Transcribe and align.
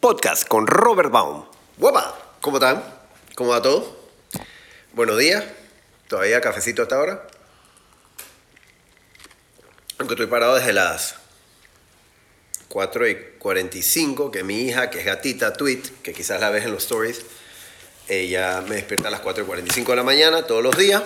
Podcast 0.00 0.46
con 0.46 0.68
Robert 0.68 1.10
Baum. 1.10 1.44
¡Guapa! 1.76 2.16
¿Cómo 2.40 2.58
están? 2.58 2.84
¿Cómo 3.34 3.50
va 3.50 3.60
todo? 3.60 3.98
Buenos 4.92 5.18
días. 5.18 5.44
¿Todavía 6.06 6.40
cafecito 6.40 6.82
hasta 6.82 6.94
ahora? 6.94 7.26
Aunque 9.98 10.14
estoy 10.14 10.28
parado 10.28 10.54
desde 10.54 10.72
las 10.72 11.16
4 12.68 13.08
y 13.08 13.16
45, 13.40 14.30
que 14.30 14.44
mi 14.44 14.68
hija, 14.68 14.88
que 14.88 15.00
es 15.00 15.04
gatita, 15.04 15.52
tweet, 15.52 15.82
que 16.04 16.12
quizás 16.12 16.40
la 16.40 16.50
ves 16.50 16.64
en 16.64 16.70
los 16.70 16.84
stories, 16.84 17.22
ella 18.06 18.62
me 18.68 18.76
despierta 18.76 19.08
a 19.08 19.10
las 19.10 19.20
4 19.20 19.42
y 19.42 19.46
45 19.48 19.90
de 19.90 19.96
la 19.96 20.04
mañana 20.04 20.46
todos 20.46 20.62
los 20.62 20.78
días 20.78 21.02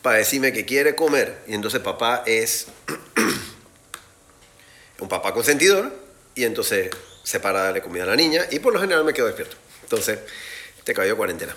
para 0.00 0.18
decirme 0.18 0.52
que 0.52 0.64
quiere 0.64 0.94
comer. 0.94 1.42
Y 1.48 1.54
entonces 1.54 1.80
papá 1.80 2.22
es 2.24 2.68
un 5.00 5.08
papá 5.08 5.34
consentidor 5.34 5.92
y 6.36 6.44
entonces 6.44 6.90
se 7.24 7.40
para 7.40 7.64
darle 7.64 7.82
comida 7.82 8.04
a 8.04 8.06
la 8.06 8.16
niña 8.16 8.46
y 8.50 8.60
por 8.60 8.72
lo 8.72 8.80
general 8.80 9.04
me 9.04 9.12
quedo 9.12 9.26
despierto. 9.26 9.56
Entonces, 9.82 10.20
te 10.84 10.94
cayó 10.94 11.16
cuarentena. 11.16 11.56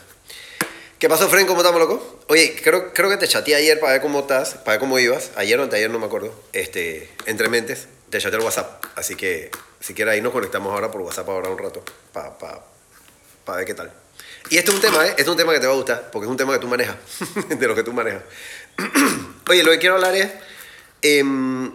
¿Qué 0.97 1.07
pasó, 1.07 1.29
Fren? 1.29 1.45
¿Cómo 1.45 1.61
estamos, 1.61 1.79
loco? 1.79 2.21
Oye, 2.27 2.59
creo, 2.63 2.91
creo 2.91 3.07
que 3.09 3.17
te 3.17 3.27
chateé 3.27 3.53
ayer 3.53 3.79
para 3.79 3.93
ver 3.93 4.01
cómo 4.01 4.21
estás, 4.21 4.55
para 4.55 4.71
ver 4.71 4.79
cómo 4.79 4.97
ibas. 4.97 5.29
Ayer 5.35 5.59
o 5.59 5.63
anteayer, 5.63 5.91
no 5.91 5.99
me 5.99 6.07
acuerdo. 6.07 6.33
Este, 6.53 7.07
entre 7.27 7.49
mentes, 7.49 7.87
te 8.09 8.17
chateé 8.17 8.39
el 8.39 8.43
WhatsApp. 8.43 8.83
Así 8.95 9.15
que, 9.15 9.51
si 9.79 9.93
quieres, 9.93 10.15
ahí 10.15 10.21
nos 10.21 10.33
conectamos 10.33 10.73
ahora 10.73 10.89
por 10.89 11.01
WhatsApp 11.01 11.29
ahora 11.29 11.49
un 11.49 11.57
rato 11.59 11.83
para 12.11 12.35
pa, 12.39 13.55
ver 13.55 13.65
qué 13.65 13.75
tal. 13.75 13.91
Y 14.49 14.57
este 14.57 14.71
es 14.71 14.75
un 14.75 14.81
tema, 14.81 15.05
¿eh? 15.05 15.09
Este 15.09 15.21
es 15.21 15.27
un 15.27 15.37
tema 15.37 15.53
que 15.53 15.59
te 15.59 15.67
va 15.67 15.73
a 15.73 15.75
gustar, 15.75 16.09
porque 16.09 16.25
es 16.25 16.31
un 16.31 16.37
tema 16.37 16.53
que 16.53 16.59
tú 16.59 16.67
manejas, 16.67 16.95
de 17.49 17.67
lo 17.67 17.75
que 17.75 17.83
tú 17.83 17.93
manejas. 17.93 18.23
Oye, 19.49 19.63
lo 19.63 19.71
que 19.71 19.77
quiero 19.77 19.95
hablar 19.95 20.15
es, 20.15 20.31
em, 21.03 21.71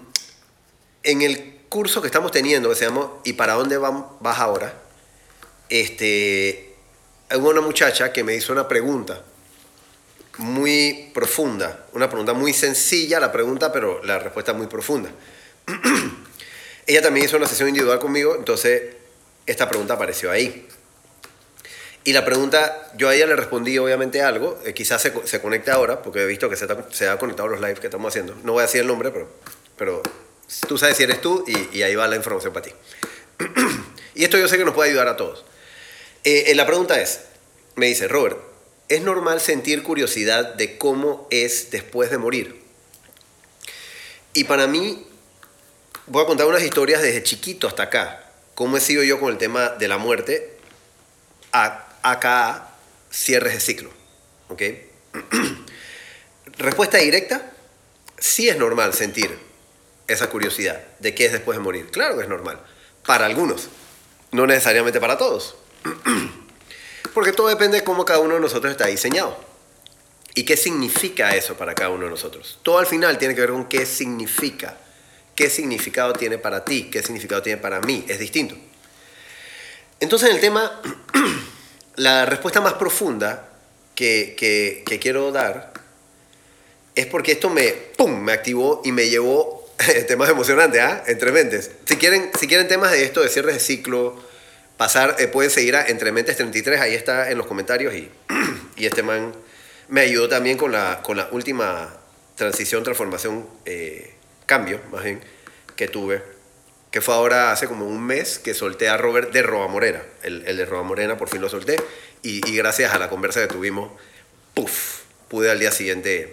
en 1.05 1.23
el 1.23 1.52
curso 1.73 2.03
que 2.03 2.09
estamos 2.09 2.31
teniendo, 2.31 2.69
que 2.69 2.75
se 2.75 2.85
llama 2.85 3.11
¿Y 3.25 3.33
para 3.33 3.55
dónde 3.55 3.79
vas 3.79 4.39
ahora? 4.39 4.75
Este, 5.71 6.75
hubo 7.35 7.49
una 7.49 7.63
muchacha 7.63 8.13
que 8.13 8.23
me 8.23 8.35
hizo 8.35 8.53
una 8.53 8.69
pregunta 8.69 9.23
muy 10.37 11.11
profunda, 11.15 11.87
una 11.95 12.11
pregunta 12.11 12.35
muy 12.35 12.53
sencilla 12.53 13.19
la 13.19 13.33
pregunta, 13.33 13.73
pero 13.73 14.05
la 14.05 14.19
respuesta 14.19 14.53
muy 14.53 14.67
profunda. 14.67 15.09
Ella 16.87 17.01
también 17.01 17.25
hizo 17.25 17.39
una 17.39 17.47
sesión 17.47 17.71
individual 17.71 17.99
conmigo, 17.99 18.37
entonces 18.37 18.97
esta 19.47 19.67
pregunta 19.67 19.95
apareció 19.95 20.31
ahí. 20.31 20.69
Y 22.05 22.13
la 22.13 22.23
pregunta, 22.23 22.91
yo 22.99 23.09
a 23.09 23.15
ella 23.15 23.27
le 23.27 23.37
respondí 23.37 23.79
obviamente 23.79 24.21
algo, 24.23 24.59
eh, 24.67 24.75
quizás 24.75 25.01
se, 25.01 25.13
se, 25.25 25.41
conecte 25.41 25.71
ahora, 25.71 26.03
porque 26.03 26.21
he 26.21 26.27
visto 26.27 26.51
que 26.51 26.57
se, 26.57 26.67
se 26.91 27.09
ha 27.09 27.17
conectado 27.17 27.49
los 27.49 27.61
lives 27.61 27.79
que 27.79 27.87
estamos 27.87 28.13
haciendo. 28.13 28.35
No 28.43 28.55
voy 28.55 28.61
a 28.61 28.67
decir 28.67 28.81
el 28.81 28.89
nombre, 28.89 29.13
pero, 29.13 29.29
pero 29.77 30.03
tú 30.69 30.79
sabes 30.79 30.97
si 30.97 31.03
eres 31.03 31.21
tú 31.21 31.45
y, 31.47 31.83
ahí 31.83 31.95
va 31.95 32.07
la 32.09 32.17
información 32.17 32.53
para 32.53 32.67
ti. 32.67 32.73
y 34.15 34.25
esto 34.25 34.39
yo 34.39 34.49
sé 34.49 34.59
que 34.59 34.65
nos 34.65 34.75
puede 34.75 34.91
ayudar 34.91 35.09
a 35.09 35.17
todos. 35.17 35.45
Eh, 36.25 36.45
eh, 36.49 36.55
la 36.55 36.67
pregunta 36.67 37.01
es, 37.01 37.21
me 37.75 37.87
dice, 37.87 38.09
Robert, 38.09 38.39
¿es 38.89 39.03
normal 39.03 39.41
sentir 39.41 39.83
curiosidad 39.83 40.55
de 40.55 40.79
cómo 40.79 41.27
es 41.31 41.71
después 41.71 42.11
de 42.11 42.19
morir? 42.19 42.63
Y 44.35 44.45
para 44.45 44.67
mí, 44.67 45.07
voy 46.07 46.23
a 46.23 46.27
contar 46.27 46.47
unas 46.47 46.63
historias 46.63 47.03
desde 47.03 47.23
chiquito 47.23 47.67
hasta 47.67 47.85
acá, 47.85 48.31
cómo 48.55 48.77
he 48.77 48.81
sido 48.81 49.03
yo 49.03 49.19
con 49.19 49.31
el 49.31 49.39
tema 49.39 49.71
de 49.71 49.89
la 49.89 49.99
muerte, 49.99 50.57
a, 51.53 51.99
acá 52.03 52.71
cierres 53.11 53.55
de 53.55 53.61
ciclo. 53.61 53.91
¿ok? 54.49 54.63
Respuesta 56.59 56.99
directa, 56.99 57.53
sí 58.19 58.49
es 58.49 58.57
normal 58.57 58.95
sentir 58.95 59.52
esa 60.09 60.29
curiosidad 60.31 60.83
de 60.99 61.15
qué 61.15 61.27
es 61.27 61.33
después 61.33 61.57
de 61.57 61.63
morir. 61.63 61.91
Claro 61.91 62.17
que 62.17 62.23
es 62.23 62.29
normal, 62.29 62.61
para 63.07 63.27
algunos, 63.27 63.69
no 64.31 64.47
necesariamente 64.47 65.01
para 65.01 65.19
todos. 65.19 65.57
Porque 67.15 67.33
todo 67.33 67.49
depende 67.49 67.79
de 67.79 67.85
cómo 67.85 68.05
cada 68.05 68.21
uno 68.21 68.35
de 68.35 68.41
nosotros 68.41 68.71
está 68.71 68.87
diseñado. 68.87 69.37
¿Y 70.35 70.45
qué 70.45 70.57
significa 70.57 71.37
eso 71.37 71.55
para 71.55 71.75
cada 71.75 71.91
uno 71.91 72.05
de 72.05 72.11
nosotros? 72.11 72.59
Todo 72.63 72.79
al 72.79 72.87
final 72.87 73.19
tiene 73.19 73.35
que 73.35 73.43
ver 73.43 73.51
con 73.51 73.67
qué 73.67 73.85
significa. 73.85 74.79
¿Qué 75.35 75.51
significado 75.51 76.13
tiene 76.15 76.39
para 76.39 76.65
ti? 76.65 76.89
¿Qué 76.91 77.03
significado 77.03 77.43
tiene 77.43 77.61
para 77.61 77.81
mí? 77.81 78.05
Es 78.09 78.19
distinto. 78.19 78.55
Entonces, 80.01 80.31
en 80.31 80.37
el 80.37 80.41
tema, 80.41 80.81
la 81.97 82.25
respuesta 82.27 82.61
más 82.61 82.75
profunda 82.75 83.49
que, 83.95 84.35
que, 84.37 84.99
quiero 84.99 85.33
dar 85.33 85.73
es 86.95 87.07
porque 87.07 87.33
esto 87.33 87.51
me, 87.51 87.75
me 88.09 88.33
activó 88.33 88.83
y 88.85 88.93
me 88.93 89.09
llevó 89.09 89.62
temas 90.07 90.29
emocionantes, 90.29 90.81
¿ah? 90.81 91.05
Entre 91.07 91.33
mentes. 91.33 91.71
Si 91.85 91.97
quieren, 91.97 92.31
si 92.39 92.47
quieren 92.47 92.69
temas 92.69 92.93
de 92.93 93.05
esto, 93.05 93.23
de 93.23 93.29
cierres 93.29 93.55
de 93.55 93.61
ciclo, 93.61 94.23
pasar, 94.77 95.17
eh, 95.19 95.29
pueden 95.29 95.51
seguir 95.51 95.77
a 95.77 95.87
Entre 95.87 96.11
Mentes 96.13 96.37
33, 96.37 96.81
ahí 96.81 96.95
está 96.95 97.31
en 97.31 97.39
los 97.39 97.47
comentarios 97.47 97.95
y, 97.95 98.11
y 98.77 98.87
este 98.87 99.03
man 99.03 99.33
me 99.89 100.01
ayudó 100.01 100.29
también 100.29 100.57
con 100.57 100.73
la, 100.73 101.03
con 101.03 101.17
la 101.17 101.29
última 101.31 101.95
transición, 102.35 102.83
transformación, 102.83 103.47
eh, 103.65 104.15
cambio, 104.47 104.81
más 104.91 105.05
bien, 105.05 105.21
que 105.77 105.87
tuve, 105.87 106.23
que 106.91 107.01
fue 107.01 107.15
ahora 107.15 107.53
hace 107.53 107.67
como 107.67 107.87
un 107.87 108.03
mes 108.03 108.39
que 108.39 108.55
solté 108.55 108.89
a 108.89 108.97
Robert 108.97 109.33
de 109.33 109.43
Roba 109.43 109.69
Morena, 109.69 110.03
el, 110.23 110.45
el 110.47 110.57
de 110.57 110.67
Roba 110.67 110.83
Morena 110.83 111.17
por 111.17 111.29
fin 111.29 111.41
lo 111.41 111.49
solté 111.49 111.77
y, 112.23 112.47
y, 112.51 112.57
gracias 112.57 112.93
a 112.93 112.99
la 112.99 113.09
conversa 113.09 113.41
que 113.41 113.49
tuvimos, 113.49 113.93
puff, 114.55 115.03
pude 115.29 115.51
al 115.51 115.59
día 115.61 115.73
siguiente 115.73 116.31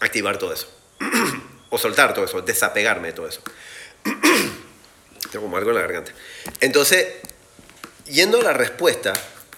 activar 0.00 0.38
todo 0.38 0.52
eso, 0.52 0.68
o 1.70 1.78
soltar 1.78 2.14
todo 2.14 2.24
eso, 2.24 2.40
desapegarme 2.42 3.08
de 3.08 3.14
todo 3.14 3.28
eso. 3.28 3.40
Tengo 5.30 5.44
como 5.44 5.56
algo 5.56 5.70
en 5.70 5.76
la 5.76 5.82
garganta. 5.82 6.12
Entonces, 6.60 7.06
yendo 8.06 8.40
a 8.40 8.44
la 8.44 8.52
respuesta, 8.52 9.12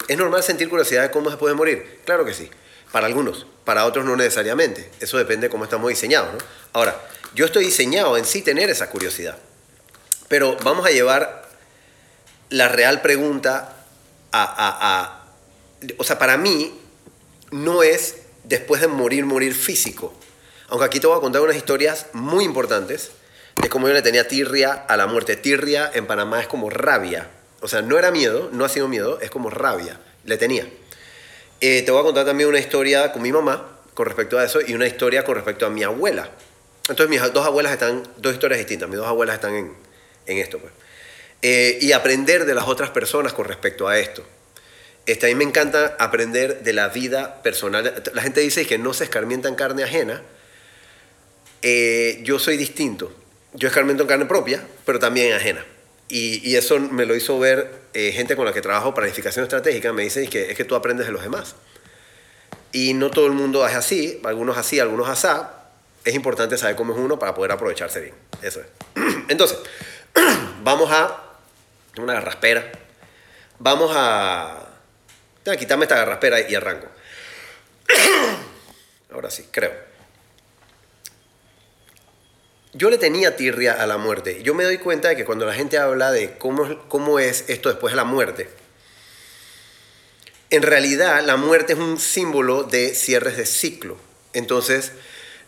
¿es 0.09 0.17
normal 0.17 0.43
sentir 0.43 0.69
curiosidad 0.69 1.03
de 1.03 1.11
cómo 1.11 1.31
se 1.31 1.37
puede 1.37 1.55
morir? 1.55 2.01
Claro 2.05 2.25
que 2.25 2.35
sí. 2.35 2.51
Para 2.93 3.07
algunos, 3.07 3.47
para 3.65 3.85
otros 3.85 4.05
no 4.05 4.17
necesariamente. 4.17 4.91
Eso 5.01 5.17
depende 5.19 5.47
de 5.47 5.51
cómo 5.51 5.65
estamos 5.65 5.89
diseñados. 5.89 6.43
Ahora, 6.73 7.01
yo 7.35 7.45
estoy 7.45 7.67
diseñado 7.67 8.17
en 8.17 8.25
sí 8.25 8.43
tener 8.43 8.69
esa 8.71 8.91
curiosidad. 8.91 9.39
Pero 10.29 10.57
vamos 10.65 10.87
a 10.87 10.91
llevar 10.91 11.49
la 12.49 12.69
real 12.69 13.01
pregunta 13.03 13.77
a, 14.33 14.55
a 14.57 15.21
o 15.99 16.05
sea, 16.05 16.19
para 16.19 16.37
mí 16.37 16.79
no 17.51 17.83
es 17.83 18.17
después 18.45 18.81
de 18.81 18.89
morir, 18.89 19.25
morir 19.27 19.55
físico. 19.55 20.15
Aunque 20.71 20.87
aquí 20.87 21.01
te 21.01 21.07
voy 21.07 21.19
a 21.19 21.21
contar 21.21 21.43
unas 21.43 21.57
historias 21.57 22.07
muy 22.13 22.45
importantes 22.45 23.11
de 23.61 23.69
cómo 23.69 23.89
yo 23.89 23.95
le 23.95 24.03
tenía 24.03 24.27
tirria 24.29 24.73
a 24.73 24.97
la 24.97 25.07
muerte. 25.07 25.37
Tirria 25.37 25.91
en 25.93 26.07
Panamá 26.07 26.41
es 26.41 26.47
como 26.47 26.71
rabia. 26.71 27.29
O 27.61 27.69
sea, 27.69 27.83
no 27.83 27.99
era 27.99 28.11
miedo, 28.11 28.49
no 28.53 28.65
ha 28.65 28.69
sido 28.69 28.89
miedo, 28.89 29.21
es 29.21 29.31
como 29.31 29.51
rabia. 29.51 30.01
Le 30.25 30.37
tenía. 30.37 30.67
Eh, 31.61 31.83
te 31.83 31.91
voy 31.91 32.01
a 32.01 32.05
contar 32.05 32.25
también 32.25 32.49
una 32.49 32.59
historia 32.59 33.13
con 33.13 33.21
mi 33.21 33.33
mamá 33.33 33.79
con 33.95 34.07
respecto 34.07 34.39
a 34.39 34.45
eso 34.45 34.61
y 34.67 34.73
una 34.73 34.87
historia 34.87 35.25
con 35.25 35.35
respecto 35.35 35.67
a 35.67 35.71
mi 35.71 35.83
abuela. 35.83 36.31
Entonces 36.89 37.09
mis 37.09 37.21
dos 37.33 37.45
abuelas 37.45 37.73
están, 37.73 38.03
dos 38.17 38.33
historias 38.33 38.59
distintas, 38.59 38.89
mis 38.89 38.99
dos 38.99 39.09
abuelas 39.09 39.35
están 39.35 39.55
en, 39.55 39.75
en 40.27 40.39
esto. 40.39 40.59
Pues. 40.59 40.73
Eh, 41.43 41.79
y 41.81 41.93
aprender 41.93 42.45
de 42.45 42.55
las 42.55 42.67
otras 42.67 42.91
personas 42.91 43.33
con 43.33 43.45
respecto 43.45 43.89
a 43.89 43.99
esto. 43.99 44.25
Este, 45.07 45.27
a 45.27 45.29
mí 45.31 45.35
me 45.35 45.45
encanta 45.45 45.97
aprender 45.99 46.63
de 46.63 46.73
la 46.73 46.89
vida 46.89 47.43
personal. 47.43 48.03
La 48.15 48.23
gente 48.23 48.41
dice 48.41 48.67
que 48.67 48.79
no 48.79 48.95
se 48.95 49.05
escarmienta 49.05 49.49
en 49.49 49.57
carne 49.57 49.83
ajena. 49.83 50.23
Eh, 51.63 52.21
yo 52.23 52.39
soy 52.39 52.57
distinto 52.57 53.13
yo 53.55 53.69
escarmiento 53.69 54.05
en 54.05 54.09
carne 54.09 54.27
propia, 54.27 54.65
pero 54.85 54.99
también 54.99 55.33
ajena. 55.33 55.65
Y, 56.09 56.49
y 56.49 56.57
eso 56.57 56.79
me 56.79 57.07
lo 57.07 57.15
hizo 57.15 57.39
ver 57.39 57.71
eh, 57.95 58.13
gente 58.13 58.37
con 58.37 58.45
la 58.45 58.53
que 58.53 58.61
trabajo 58.61 58.95
planificación 58.95 59.45
estratégica, 59.45 59.93
me 59.93 60.03
dicen 60.03 60.29
que 60.29 60.51
es 60.51 60.57
que 60.57 60.65
tú 60.65 60.75
aprendes 60.75 61.07
de 61.07 61.13
los 61.13 61.23
demás. 61.23 61.55
Y 62.73 62.95
no 62.95 63.11
todo 63.11 63.27
el 63.27 63.33
mundo 63.33 63.67
es 63.67 63.75
así, 63.75 64.21
algunos 64.25 64.57
así, 64.57 64.79
algunos 64.79 65.09
asá. 65.09 65.57
Es 66.05 66.15
importante 66.15 66.57
saber 66.57 66.77
cómo 66.77 66.93
es 66.95 66.99
uno 66.99 67.19
para 67.19 67.35
poder 67.35 67.53
aprovecharse 67.53 68.01
bien. 68.01 68.15
Eso 68.43 68.61
es. 68.61 68.67
Entonces, 69.29 69.59
vamos 70.63 70.91
a... 70.91 71.27
Una 71.99 72.15
garraspera. 72.15 72.71
Vamos 73.59 73.91
a... 73.95 74.69
a 75.47 75.57
quitarme 75.57 75.85
esta 75.85 75.97
garraspera 75.97 76.49
y 76.49 76.55
arranco. 76.55 76.87
Ahora 79.13 79.31
sí, 79.31 79.47
creo 79.51 79.90
yo 82.73 82.91
le 82.91 82.99
tenía 82.99 83.37
tirria 83.37 83.75
a 83.75 83.87
la 83.87 83.99
muerte. 83.99 84.43
Yo 84.43 84.55
me 84.55 84.65
doy 84.65 84.79
cuenta 84.79 85.09
de 85.09 85.17
que 85.17 85.25
cuando 85.25 85.47
la 85.47 85.55
gente 85.55 85.79
habla 85.79 86.13
de 86.13 86.39
cómo, 86.39 86.87
cómo 86.89 87.19
es 87.19 87.45
esto 87.49 87.69
después 87.69 87.93
de 87.93 87.97
la 87.97 88.05
muerte, 88.05 88.49
en 90.51 90.63
realidad 90.63 91.23
la 91.25 91.37
muerte 91.37 91.73
es 91.73 91.79
un 91.79 91.99
símbolo 91.99 92.65
de 92.65 92.95
cierres 92.95 93.37
de 93.37 93.47
ciclo. 93.47 93.97
Entonces, 94.33 94.93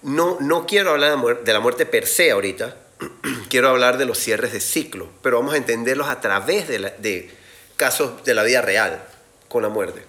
no, 0.03 0.39
no 0.41 0.67
quiero 0.67 0.91
hablar 0.91 1.43
de 1.45 1.53
la 1.53 1.61
muerte 1.61 1.87
per 1.87 2.07
se 2.07 2.33
ahorita, 2.33 2.77
quiero 3.49 3.69
hablar 3.69 3.99
de 3.99 4.05
los 4.05 4.19
cierres 4.19 4.53
de 4.53 4.61
ciclo, 4.61 5.09
pero 5.23 5.39
vamos 5.39 5.55
a 5.55 5.59
entenderlos 5.59 6.09
a 6.09 6.21
través 6.21 6.67
de, 6.67 6.79
de 6.99 7.31
casos 7.77 8.25
de 8.25 8.35
la 8.35 8.43
vida 8.43 8.63
real 8.63 9.05
con 9.49 9.63
la 9.63 9.69
muerte. 9.69 10.03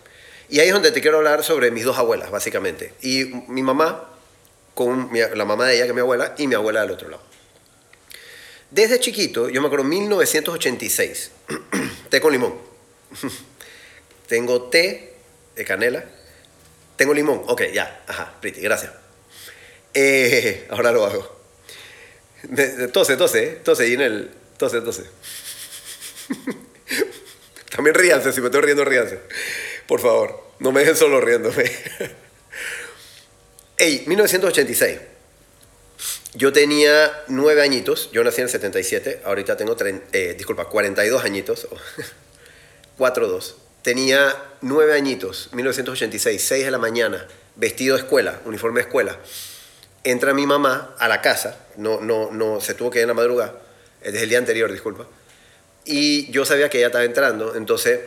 Y 0.50 0.60
ahí 0.60 0.68
es 0.68 0.74
donde 0.74 0.92
te 0.92 1.02
quiero 1.02 1.18
hablar 1.18 1.44
sobre 1.44 1.72
mis 1.72 1.86
dos 1.86 1.98
abuelas, 1.98 2.30
básicamente. 2.30 2.94
Y 3.02 3.26
mi 3.48 3.64
mamá 3.64 4.13
con 4.74 5.10
la 5.14 5.46
mamá 5.46 5.68
de 5.68 5.76
ella, 5.76 5.84
que 5.84 5.90
es 5.90 5.96
mi 5.96 6.02
abuela, 6.02 6.36
y 6.38 6.48
mi 6.48 6.56
abuela 6.56 6.82
del 6.82 6.92
otro 6.92 7.10
lado. 7.10 7.24
Desde 8.72 9.00
chiquito, 9.00 9.50
yo 9.50 9.62
me 9.62 9.68
acuerdo 9.68 9.86
1986, 9.86 11.32
té 12.10 12.20
con 12.20 12.32
limón. 12.32 12.56
Tengo 14.28 14.64
té 14.64 15.14
de 15.56 15.64
canela. 15.64 16.04
Tengo 16.96 17.14
limón. 17.14 17.44
Ok, 17.48 17.64
ya. 17.72 18.04
Ajá, 18.08 18.34
pretty, 18.42 18.62
gracias. 18.62 18.92
Eh, 19.94 20.66
ahora 20.72 20.92
lo 20.92 21.06
hago. 21.06 21.44
Tose, 22.92 23.16
tose, 23.16 23.44
¿eh? 23.44 23.60
tose, 23.64 23.88
y 23.88 23.94
en 23.94 24.02
el... 24.02 24.32
Tose, 24.58 24.82
tose. 24.82 25.04
También 27.76 27.96
ríanse, 27.96 28.34
si 28.34 28.42
me 28.42 28.48
estoy 28.48 28.62
riendo, 28.62 28.84
ríanse. 28.84 29.20
Por 29.88 30.00
favor, 30.00 30.52
no 30.60 30.72
me 30.72 30.82
dejen 30.82 30.96
solo 30.96 31.22
riéndome. 31.22 31.72
Ey, 33.84 34.06
1986. 34.08 34.98
Yo 36.36 36.54
tenía 36.54 37.12
nueve 37.28 37.64
añitos, 37.64 38.10
yo 38.14 38.24
nací 38.24 38.40
en 38.40 38.46
el 38.46 38.50
77, 38.50 39.24
ahorita 39.26 39.58
tengo, 39.58 39.76
eh, 40.14 40.36
disculpa, 40.38 40.70
42 40.70 41.26
añitos, 41.26 41.68
4-2. 42.98 43.56
Tenía 43.82 44.34
nueve 44.62 44.94
añitos, 44.94 45.50
1986, 45.52 46.42
6 46.42 46.64
de 46.64 46.72
la 46.72 46.78
mañana, 46.78 47.28
vestido 47.58 47.98
de 47.98 48.04
escuela, 48.04 48.40
uniforme 48.46 48.80
de 48.80 48.88
escuela. 48.88 49.18
Entra 50.06 50.34
mi 50.34 50.48
mamá 50.48 50.96
a 50.98 51.10
la 51.10 51.20
casa, 51.20 51.60
no, 51.76 52.00
no, 52.00 52.32
no, 52.32 52.62
se 52.62 52.76
tuvo 52.76 52.90
que 52.90 53.00
ir 53.00 53.04
en 53.04 53.10
la 53.10 53.16
madrugada, 53.16 53.54
eh, 54.02 54.14
desde 54.14 54.24
el 54.24 54.30
día 54.30 54.38
anterior, 54.38 54.72
disculpa. 54.72 55.08
Y 55.84 56.32
yo 56.32 56.46
sabía 56.46 56.70
que 56.70 56.78
ella 56.78 56.88
estaba 56.88 57.04
entrando, 57.04 57.54
entonces 57.58 58.00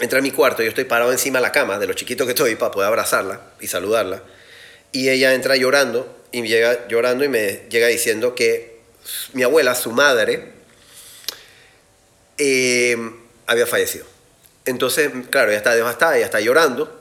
entra 0.00 0.18
a 0.18 0.22
mi 0.22 0.32
cuarto, 0.32 0.64
yo 0.64 0.70
estoy 0.70 0.86
parado 0.86 1.12
encima 1.12 1.38
de 1.38 1.42
la 1.42 1.52
cama, 1.52 1.78
de 1.78 1.86
lo 1.86 1.94
chiquito 1.94 2.24
que 2.24 2.32
estoy, 2.32 2.56
para 2.56 2.72
poder 2.72 2.88
abrazarla 2.88 3.42
y 3.60 3.68
saludarla. 3.68 4.24
Y 4.92 5.08
ella 5.08 5.34
entra 5.34 5.56
llorando 5.56 6.16
y 6.32 6.42
llega 6.42 6.88
llorando 6.88 7.24
y 7.24 7.28
me 7.28 7.62
llega 7.70 7.86
diciendo 7.86 8.34
que 8.34 8.78
mi 9.32 9.42
abuela, 9.42 9.74
su 9.74 9.92
madre, 9.92 10.52
eh, 12.38 12.96
había 13.46 13.66
fallecido. 13.66 14.06
Entonces, 14.64 15.10
claro, 15.30 15.50
ella 15.50 15.58
está 15.58 15.74
devastada, 15.74 16.16
ella 16.16 16.26
está 16.26 16.40
llorando. 16.40 16.94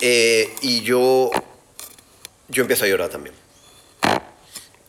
eh, 0.00 0.48
y 0.62 0.82
yo, 0.82 1.30
yo 2.48 2.62
empiezo 2.62 2.84
a 2.84 2.88
llorar 2.88 3.08
también. 3.08 3.34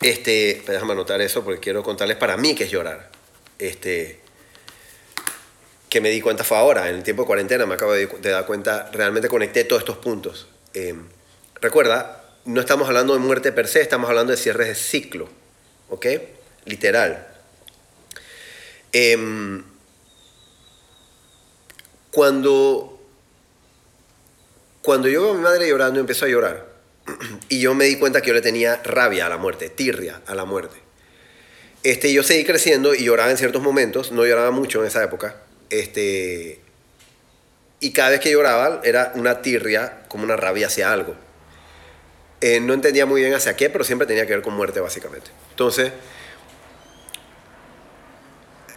Este, 0.02 0.62
déjame 0.68 0.92
anotar 0.94 1.22
eso 1.22 1.44
porque 1.46 1.62
quiero 1.62 1.82
contarles 1.82 2.18
para 2.18 2.36
mí 2.36 2.56
que 2.56 2.66
es 2.66 2.72
llorar. 2.72 3.10
Este, 3.58 4.20
que 5.90 6.02
me 6.02 6.10
di 6.10 6.20
cuenta 6.20 6.44
fue 6.44 6.58
ahora, 6.58 6.90
en 6.90 6.96
el 6.96 7.04
tiempo 7.04 7.24
de 7.24 7.28
cuarentena 7.28 7.66
me 7.66 7.76
acabo 7.76 7.94
de, 7.94 8.08
dar 8.08 8.46
cuenta, 8.46 8.90
realmente 8.92 9.30
conecté 9.30 9.64
todos 9.64 9.84
estos 9.84 9.98
puntos. 9.98 10.48
Eh, 10.74 10.96
recuerda, 11.64 12.22
no 12.46 12.60
estamos 12.60 12.88
hablando 12.88 13.14
de 13.14 13.20
muerte 13.20 13.54
per 13.54 13.68
se, 13.70 13.82
estamos 13.82 14.10
hablando 14.10 14.32
de 14.32 14.38
cierres 14.38 14.68
de 14.68 14.76
ciclo, 14.76 15.30
¿ok? 15.90 16.06
Literal. 16.66 17.26
Em, 18.92 19.64
cuando, 22.12 23.02
cuando 24.82 25.08
yo 25.08 25.22
veo 25.22 25.32
a 25.32 25.36
mi 25.36 25.42
madre 25.42 25.68
llorando, 25.68 26.00
empezó 26.00 26.26
a 26.26 26.28
llorar. 26.28 26.68
Y 27.50 27.62
yo 27.62 27.74
me 27.74 27.86
di 27.86 27.98
cuenta 27.98 28.22
que 28.22 28.28
yo 28.28 28.34
le 28.34 28.42
tenía 28.42 28.82
rabia 28.84 29.26
a 29.26 29.30
la 29.30 29.38
muerte, 29.38 29.70
tirria 29.70 30.22
a 30.26 30.36
la 30.36 30.44
muerte. 30.44 30.76
Este, 31.84 32.12
yo 32.12 32.24
seguí 32.24 32.44
creciendo 32.44 32.94
y 32.94 33.06
lloraba 33.06 33.32
en 33.32 33.38
ciertos 33.38 33.62
momentos, 33.62 34.12
no 34.12 34.26
lloraba 34.26 34.52
mucho 34.52 34.82
en 34.82 34.88
esa 34.88 35.02
época. 35.04 35.38
Este, 35.70 36.60
y 37.80 37.94
cada 37.94 38.10
vez 38.10 38.20
que 38.20 38.32
lloraba 38.32 38.82
era 38.84 39.14
una 39.16 39.42
tirria, 39.42 40.04
como 40.10 40.24
una 40.24 40.36
rabia 40.36 40.68
hacia 40.68 40.92
algo. 40.92 41.16
Eh, 42.46 42.60
no 42.60 42.74
entendía 42.74 43.06
muy 43.06 43.22
bien 43.22 43.34
hacia 43.34 43.56
qué, 43.56 43.70
pero 43.70 43.86
siempre 43.86 44.06
tenía 44.06 44.28
que 44.28 44.34
ver 44.34 44.42
con 44.42 44.54
muerte, 44.54 44.82
básicamente. 44.82 45.32
Entonces, 45.52 45.94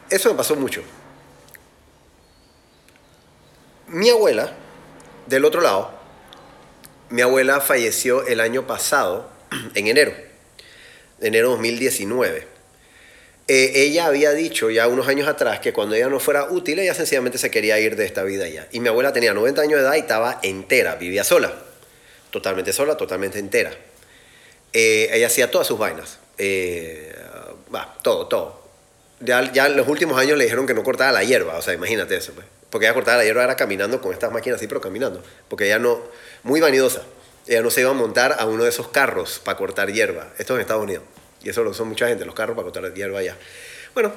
eso 0.09 0.31
me 0.31 0.37
pasó 0.37 0.55
mucho. 0.55 0.85
Mi 3.89 4.09
abuela, 4.09 4.53
del 5.27 5.45
otro 5.45 5.63
lado, 5.63 5.99
mi 7.11 7.23
abuela 7.23 7.61
falleció 7.61 8.25
el 8.29 8.39
año 8.39 8.69
pasado, 8.69 9.29
en 9.75 9.89
enero, 9.89 10.13
enero 11.21 11.51
2019. 11.51 12.47
Eh, 13.49 13.73
ella 13.75 14.07
había 14.07 14.31
dicho 14.31 14.71
ya 14.71 14.87
unos 14.87 15.09
años 15.09 15.27
atrás 15.27 15.59
que 15.59 15.73
cuando 15.73 15.97
ella 15.97 16.09
no 16.09 16.21
fuera 16.21 16.45
útil, 16.45 16.79
ella 16.79 16.95
sencillamente 16.95 17.37
se 17.37 17.51
quería 17.51 17.81
ir 17.81 17.97
de 17.97 18.07
esta 18.07 18.23
vida 18.23 18.47
ya. 18.47 18.69
Y 18.71 18.79
mi 18.79 18.87
abuela 18.87 19.13
tenía 19.13 19.35
90 19.35 19.61
años 19.61 19.81
de 19.81 19.87
edad 19.87 19.97
y 19.97 19.99
estaba 19.99 20.39
entera, 20.45 20.95
vivía 20.95 21.25
sola. 21.25 21.66
Totalmente 22.37 22.71
sola, 22.75 22.99
totalmente 22.99 23.39
entera. 23.39 23.73
Eh, 24.71 25.09
ella 25.11 25.27
hacía 25.27 25.51
todas 25.51 25.67
sus 25.67 25.79
vainas. 25.79 26.19
Eh, 26.37 27.17
todo, 28.03 28.27
todo. 28.27 28.61
Ya, 29.21 29.51
ya 29.55 29.69
en 29.69 29.77
los 29.79 29.89
últimos 29.89 30.19
años 30.19 30.37
le 30.37 30.45
dijeron 30.45 30.67
que 30.67 30.75
no 30.75 30.83
cortaba 30.83 31.13
la 31.13 31.25
hierba, 31.25 31.57
o 31.57 31.63
sea, 31.63 31.73
imagínate 31.73 32.15
eso. 32.15 32.35
Pues. 32.35 32.45
Porque 32.69 32.85
ella 32.85 32.93
cortaba 32.93 33.17
la 33.17 33.25
hierba 33.25 33.43
era 33.43 33.57
caminando 33.57 34.03
con 34.03 34.13
estas 34.13 34.33
máquinas 34.33 34.59
así, 34.59 34.67
pero 34.67 34.83
caminando. 34.83 35.23
Porque 35.49 35.65
ella 35.65 35.79
no, 35.79 35.99
muy 36.43 36.61
vanidosa. 36.61 37.05
Ella 37.47 37.63
no 37.63 37.71
se 37.71 37.81
iba 37.81 37.89
a 37.89 37.95
montar 37.95 38.37
a 38.39 38.45
uno 38.45 38.65
de 38.65 38.69
esos 38.69 38.89
carros 38.89 39.41
para 39.43 39.57
cortar 39.57 39.91
hierba. 39.91 40.29
Esto 40.37 40.53
es 40.53 40.57
en 40.57 40.61
Estados 40.61 40.83
Unidos. 40.83 41.05
Y 41.43 41.49
eso 41.49 41.63
lo 41.65 41.73
son 41.73 41.89
mucha 41.89 42.07
gente, 42.07 42.27
los 42.27 42.35
carros 42.35 42.55
para 42.55 42.71
cortar 42.71 42.93
hierba 42.93 43.21
allá. 43.21 43.35
Bueno, 43.95 44.13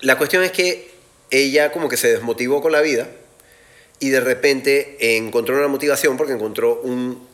la 0.00 0.18
cuestión 0.18 0.42
es 0.42 0.50
que 0.50 0.90
ella 1.30 1.70
como 1.70 1.88
que 1.88 1.96
se 1.96 2.10
desmotivó 2.10 2.60
con 2.60 2.72
la 2.72 2.80
vida 2.80 3.06
y 3.98 4.10
de 4.10 4.20
repente 4.20 5.16
encontró 5.16 5.56
una 5.56 5.68
motivación 5.68 6.16
porque 6.16 6.32
encontró 6.32 6.80
un, 6.82 7.26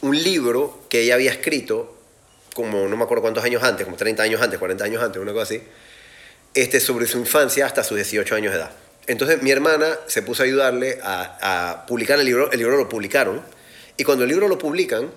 un 0.00 0.22
libro 0.22 0.82
que 0.88 1.00
ella 1.00 1.14
había 1.14 1.30
escrito 1.30 1.96
como 2.54 2.88
no 2.88 2.96
me 2.96 3.04
acuerdo 3.04 3.22
cuántos 3.22 3.44
años 3.44 3.62
antes, 3.62 3.84
como 3.84 3.96
30 3.96 4.22
años 4.22 4.40
antes, 4.40 4.58
40 4.58 4.84
años 4.84 5.02
antes, 5.02 5.20
una 5.20 5.32
cosa 5.32 5.44
así, 5.44 5.62
este, 6.54 6.80
sobre 6.80 7.06
su 7.06 7.18
infancia 7.18 7.66
hasta 7.66 7.82
sus 7.82 7.96
18 7.96 8.34
años 8.34 8.52
de 8.52 8.58
edad. 8.58 8.70
Entonces 9.06 9.42
mi 9.42 9.50
hermana 9.50 9.98
se 10.06 10.22
puso 10.22 10.42
a 10.42 10.46
ayudarle 10.46 10.98
a, 11.02 11.70
a 11.72 11.86
publicar 11.86 12.18
el 12.18 12.26
libro, 12.26 12.50
el 12.52 12.58
libro 12.58 12.76
lo 12.76 12.88
publicaron, 12.88 13.42
y 13.96 14.04
cuando 14.04 14.24
el 14.24 14.30
libro 14.30 14.48
lo 14.48 14.58
publican, 14.58 15.10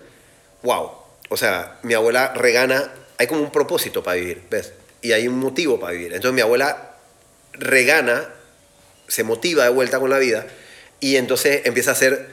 wow, 0.64 0.92
o 1.30 1.38
sea, 1.38 1.80
mi 1.84 1.94
abuela 1.94 2.34
regana, 2.34 2.92
hay 3.18 3.28
como 3.28 3.42
un 3.42 3.52
propósito 3.52 4.04
para 4.04 4.16
vivir, 4.16 4.44
¿ves? 4.50 4.74
Y 5.02 5.12
hay 5.12 5.28
un 5.28 5.40
motivo 5.40 5.80
para 5.80 5.94
vivir. 5.94 6.14
Entonces 6.14 6.34
mi 6.34 6.42
abuela 6.42 6.96
regana, 7.54 8.30
se 9.08 9.24
motiva 9.24 9.64
de 9.64 9.70
vuelta 9.70 10.00
con 10.00 10.10
la 10.10 10.18
vida, 10.18 10.48
y 11.06 11.18
entonces 11.18 11.62
empieza 11.66 11.92
a 11.92 11.94
hacer 11.94 12.26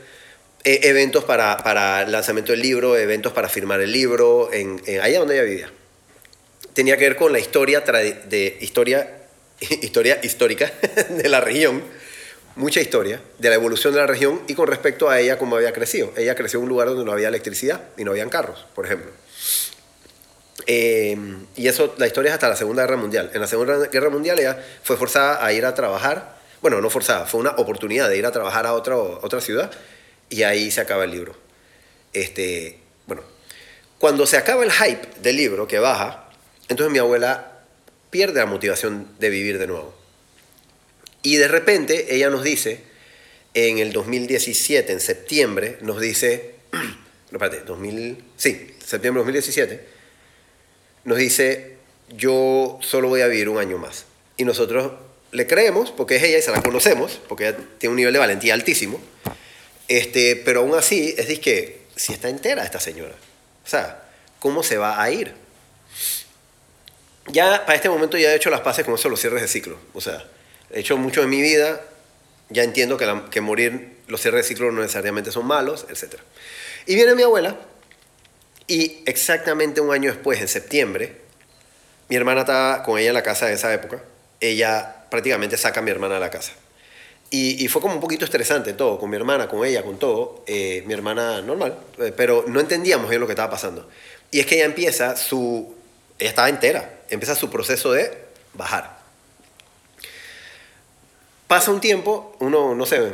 eh, 0.65 0.81
eventos 0.85 1.25
para, 1.25 1.59
para 1.59 2.09
lanzamiento 2.09 2.53
del 2.53 2.63
libro, 2.63 2.97
eventos 2.97 3.35
para 3.35 3.51
firmar 3.51 3.83
el 3.83 3.93
libro, 3.93 4.51
en, 4.51 4.81
en 4.87 5.03
allá 5.03 5.19
donde 5.19 5.35
ella 5.35 5.45
vivía. 5.45 5.73
Tenía 6.73 6.97
que 6.97 7.05
ver 7.05 7.17
con 7.17 7.35
la 7.35 7.39
historia, 7.39 7.81
de, 7.81 8.57
historia, 8.63 9.25
historia 9.83 10.21
histórica 10.23 10.73
de 11.11 11.29
la 11.29 11.43
región, 11.43 11.83
mucha 12.57 12.81
historia 12.81 13.21
de 13.39 13.51
la 13.51 13.57
evolución 13.57 13.93
de 13.93 14.01
la 14.01 14.07
región 14.07 14.41
y 14.49 14.55
con 14.55 14.67
respecto 14.67 15.11
a 15.11 15.21
ella 15.21 15.37
cómo 15.37 15.57
había 15.57 15.75
crecido. 15.75 16.11
Ella 16.17 16.35
creció 16.35 16.59
en 16.59 16.63
un 16.63 16.71
lugar 16.71 16.89
donde 16.89 17.05
no 17.05 17.13
había 17.13 17.29
electricidad 17.29 17.83
y 17.99 18.05
no 18.05 18.13
habían 18.13 18.31
carros, 18.31 18.65
por 18.75 18.87
ejemplo. 18.87 19.11
Eh, 20.67 21.15
y 21.57 21.69
eso, 21.69 21.95
la 21.99 22.07
historia 22.07 22.31
es 22.31 22.35
hasta 22.35 22.49
la 22.49 22.57
Segunda 22.57 22.85
Guerra 22.85 22.97
Mundial. 22.97 23.33
En 23.35 23.43
la 23.43 23.47
Segunda 23.47 23.77
Guerra 23.89 24.09
Mundial 24.09 24.39
ella 24.39 24.65
fue 24.83 24.97
forzada 24.97 25.45
a 25.45 25.53
ir 25.53 25.67
a 25.67 25.75
trabajar, 25.75 26.41
bueno, 26.63 26.81
no 26.81 26.89
forzada, 26.91 27.27
fue 27.27 27.41
una 27.41 27.51
oportunidad 27.51 28.09
de 28.09 28.17
ir 28.17 28.25
a 28.25 28.33
trabajar 28.33 28.67
a 28.67 28.73
otro- 28.75 29.19
otra 29.23 29.41
ciudad 29.41 29.71
y 30.31 30.45
ahí 30.45 30.71
se 30.71 30.81
acaba 30.81 31.05
el 31.05 31.11
libro. 31.11 31.35
Este, 32.13 32.79
bueno, 33.07 33.23
cuando 33.99 34.27
se 34.27 34.37
acaba 34.37 34.65
el 34.65 34.73
hype 34.73 35.09
del 35.21 35.37
libro, 35.37 35.67
que 35.67 35.79
baja, 35.79 36.29
entonces 36.69 36.93
mi 36.93 36.99
abuela 36.99 37.61
pierde 38.11 38.41
la 38.41 38.47
motivación 38.47 39.09
de 39.19 39.31
vivir 39.31 39.59
de 39.59 39.67
nuevo. 39.67 39.95
Y 41.23 41.37
de 41.37 41.49
repente 41.49 42.15
ella 42.15 42.31
nos 42.31 42.43
dice, 42.45 42.81
en 43.55 43.79
el 43.79 43.93
2017, 43.93 44.93
en 44.93 45.01
septiembre, 45.01 45.79
nos 45.83 46.01
dice, 46.01 46.55
no, 46.73 47.39
espérate, 47.39 47.61
2000, 47.65 48.25
sí, 48.37 48.75
septiembre 48.85 49.21
de 49.21 49.25
2017, 49.25 49.87
nos 51.05 51.19
dice, 51.19 51.77
yo 52.11 52.79
solo 52.83 53.09
voy 53.09 53.21
a 53.23 53.27
vivir 53.27 53.49
un 53.49 53.59
año 53.59 53.79
más. 53.79 54.05
Y 54.37 54.45
nosotros 54.45 54.93
le 55.33 55.47
creemos, 55.47 55.91
porque 55.91 56.17
es 56.17 56.23
ella 56.23 56.39
y 56.39 56.43
se 56.43 56.51
la 56.53 56.63
conocemos, 56.63 57.21
porque 57.29 57.49
ella 57.49 57.59
tiene 57.79 57.91
un 57.91 57.97
nivel 57.97 58.13
de 58.13 58.19
valentía 58.19 58.55
altísimo, 58.55 59.01
este, 59.89 60.37
pero 60.37 60.61
aún 60.61 60.75
así, 60.75 61.15
es 61.19 61.39
que 61.41 61.83
si 61.97 62.13
está 62.13 62.29
entera 62.29 62.65
esta 62.65 62.79
señora, 62.81 63.15
o 63.65 63.69
sea, 63.69 64.03
¿cómo 64.39 64.63
se 64.63 64.77
va 64.79 65.03
a 65.03 65.11
ir? 65.11 65.35
Ya 67.29 67.65
para 67.65 67.77
este 67.77 67.89
momento 67.89 68.17
ya 68.19 68.33
he 68.33 68.37
hecho 68.37 68.51
las 68.51 68.61
paces 68.61 68.85
con 68.85 68.95
eso, 68.95 69.09
los 69.09 69.21
cierres 69.21 69.43
de 69.43 69.49
ciclo. 69.49 69.79
O 69.95 70.01
sea, 70.01 70.25
he 70.71 70.81
hecho 70.81 70.97
mucho 70.97 71.23
en 71.23 71.31
mi 71.31 71.41
vida, 71.41 71.81
ya 72.49 72.65
entiendo 72.65 72.97
que, 72.97 73.07
la- 73.07 73.27
que 73.31 73.41
morir, 73.41 73.97
los 74.09 74.21
cierres 74.21 74.45
de 74.45 74.49
ciclo 74.49 74.73
no 74.73 74.81
necesariamente 74.81 75.31
son 75.31 75.47
malos, 75.47 75.87
etc. 75.89 76.17
Y 76.87 76.95
viene 76.97 77.15
mi 77.15 77.23
abuela, 77.23 77.57
y 78.67 79.03
exactamente 79.07 79.81
un 79.81 79.93
año 79.93 80.11
después, 80.13 80.41
en 80.41 80.49
septiembre, 80.49 81.17
mi 82.09 82.17
hermana 82.17 82.41
estaba 82.41 82.83
con 82.83 82.99
ella 82.99 83.09
en 83.09 83.15
la 83.15 83.23
casa 83.23 83.47
de 83.47 83.55
esa 83.55 83.73
época, 83.73 84.03
ella 84.41 85.02
prácticamente 85.13 85.59
saca 85.59 85.81
a 85.81 85.83
mi 85.83 85.91
hermana 85.91 86.15
de 86.15 86.21
la 86.21 86.31
casa. 86.31 86.53
Y, 87.29 87.69
fue 87.69 87.81
como 87.83 87.95
un 87.95 88.01
poquito 88.01 88.25
estresante 88.25 88.73
todo, 88.73 88.99
con 88.99 89.09
mi 89.11 89.17
hermana, 89.17 89.47
con 89.47 89.65
ella, 89.65 89.83
con 89.83 89.99
todo. 89.99 90.43
Eh, 90.47 90.83
mi 90.87 90.95
hermana 90.95 91.41
normal, 91.43 91.79
eh, 91.99 92.13
pero 92.17 92.45
no 92.47 92.61
entendíamos 92.61 93.09
bien 93.11 93.21
lo 93.21 93.27
que 93.27 93.33
estaba 93.33 93.51
pasando. 93.51 93.89
Y 94.31 94.41
es 94.41 94.47
que 94.47 94.57
ella 94.57 94.65
empieza 94.65 95.17
su... 95.17 95.75
Ella 96.19 96.31
estaba 96.31 96.49
entera, 96.49 97.01
empieza 97.11 97.35
su 97.35 97.51
proceso 97.51 97.93
de 97.93 98.11
bajar. 98.55 98.99
Pasa 101.47 101.71
un 101.71 101.81
tiempo, 101.81 102.37
uno, 102.41 102.75
no 102.75 102.87
sé, 102.87 103.13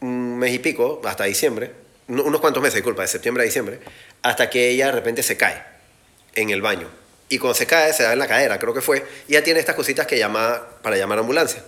un 0.00 0.38
mes 0.38 0.52
y 0.52 0.58
pico, 0.58 1.00
hasta 1.04 1.24
diciembre, 1.24 1.72
no- 2.08 2.24
unos 2.24 2.40
cuantos 2.42 2.62
meses, 2.62 2.76
disculpa, 2.76 3.02
de 3.02 3.08
septiembre 3.08 3.42
a 3.42 3.46
diciembre, 3.46 3.80
hasta 4.22 4.50
que 4.50 4.68
ella 4.68 4.86
de 4.86 4.92
repente 4.92 5.22
se 5.22 5.36
cae 5.38 5.62
en 6.34 6.50
el 6.50 6.60
baño. 6.60 6.88
Y 7.28 7.38
cuando 7.38 7.54
se 7.54 7.66
cae, 7.66 7.92
se 7.92 8.02
da 8.04 8.12
en 8.12 8.18
la 8.18 8.26
cadera, 8.26 8.58
creo 8.58 8.72
que 8.72 8.80
fue, 8.80 9.04
y 9.26 9.32
ya 9.34 9.42
tiene 9.42 9.60
estas 9.60 9.74
cositas 9.74 10.06
que 10.06 10.18
llama 10.18 10.62
para 10.82 10.96
llamar 10.96 11.18
a 11.18 11.20
ambulancia. 11.20 11.62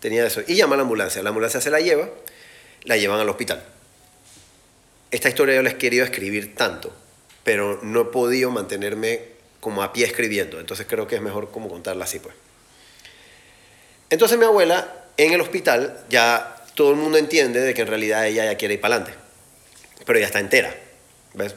Tenía 0.00 0.26
eso. 0.26 0.42
Y 0.46 0.56
llama 0.56 0.74
a 0.74 0.76
la 0.78 0.82
ambulancia. 0.82 1.22
La 1.22 1.30
ambulancia 1.30 1.60
se 1.60 1.70
la 1.70 1.80
lleva, 1.80 2.08
la 2.84 2.96
llevan 2.96 3.18
al 3.18 3.28
hospital. 3.28 3.64
Esta 5.10 5.28
historia 5.28 5.54
yo 5.54 5.62
la 5.62 5.70
he 5.70 5.78
querido 5.78 6.04
escribir 6.04 6.54
tanto, 6.54 6.94
pero 7.44 7.80
no 7.82 8.02
he 8.02 8.04
podido 8.06 8.50
mantenerme 8.50 9.20
como 9.60 9.82
a 9.82 9.92
pie 9.92 10.04
escribiendo. 10.04 10.60
Entonces 10.60 10.86
creo 10.88 11.06
que 11.06 11.16
es 11.16 11.22
mejor 11.22 11.50
como 11.50 11.68
contarla 11.68 12.04
así, 12.04 12.18
pues. 12.18 12.34
Entonces 14.10 14.38
mi 14.38 14.44
abuela, 14.44 15.06
en 15.16 15.32
el 15.32 15.40
hospital, 15.40 16.04
ya 16.08 16.56
todo 16.74 16.90
el 16.90 16.96
mundo 16.96 17.18
entiende 17.18 17.60
de 17.60 17.72
que 17.74 17.82
en 17.82 17.88
realidad 17.88 18.26
ella 18.26 18.44
ya 18.44 18.56
quiere 18.56 18.74
ir 18.74 18.80
para 18.80 18.96
adelante. 18.96 19.18
Pero 20.04 20.18
ya 20.18 20.26
está 20.26 20.38
entera, 20.38 20.74
¿ves? 21.34 21.54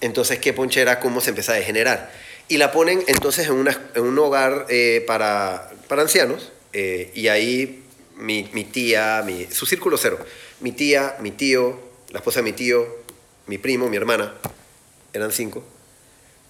Entonces, 0.00 0.38
qué 0.38 0.52
ponchera, 0.52 1.00
cómo 1.00 1.20
se 1.20 1.30
empieza 1.30 1.52
a 1.52 1.56
degenerar. 1.56 2.10
Y 2.48 2.58
la 2.58 2.70
ponen 2.72 3.02
entonces 3.08 3.46
en, 3.46 3.54
una- 3.54 3.90
en 3.94 4.02
un 4.04 4.18
hogar 4.18 4.66
eh, 4.68 5.04
para, 5.06 5.70
para 5.88 6.02
ancianos. 6.02 6.52
eh, 6.72 7.10
y 7.14 7.28
ahí 7.28 7.82
mi, 8.16 8.48
mi 8.52 8.64
tía, 8.64 9.22
mi, 9.26 9.46
su 9.50 9.66
círculo 9.66 9.96
cero. 9.98 10.18
Mi 10.60 10.72
tía, 10.72 11.16
mi 11.20 11.30
tío, 11.32 11.78
la 12.10 12.18
esposa 12.18 12.40
de 12.40 12.44
mi 12.44 12.52
tío, 12.52 12.86
mi 13.46 13.58
primo, 13.58 13.88
mi 13.88 13.96
hermana, 13.96 14.34
eran 15.12 15.32
cinco. 15.32 15.64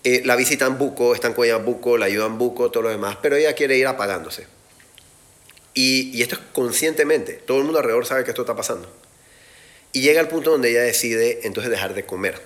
eh, 0.04 0.22
la 0.24 0.36
visitan 0.36 0.78
buco, 0.78 1.14
están 1.14 1.32
con 1.34 1.44
ella 1.46 1.56
buco, 1.56 1.96
la 1.98 2.06
ayudan 2.06 2.38
buco, 2.38 2.70
todo 2.70 2.84
lo 2.84 2.88
demás. 2.90 3.16
Pero 3.22 3.36
ella 3.36 3.54
quiere 3.54 3.76
ir 3.78 3.86
apagándose. 3.86 4.46
Y, 5.74 6.10
y 6.16 6.22
esto 6.22 6.36
es 6.36 6.40
conscientemente. 6.52 7.34
Todo 7.34 7.58
el 7.58 7.64
mundo 7.64 7.78
alrededor 7.78 8.06
sabe 8.06 8.24
que 8.24 8.30
esto 8.30 8.42
está 8.42 8.54
pasando. 8.56 8.88
Y 9.92 10.02
llega 10.02 10.20
al 10.20 10.28
punto 10.28 10.50
donde 10.50 10.70
ella 10.70 10.82
decide 10.82 11.40
entonces 11.44 11.70
dejar 11.70 11.94
de 11.94 12.04
comer. 12.06 12.40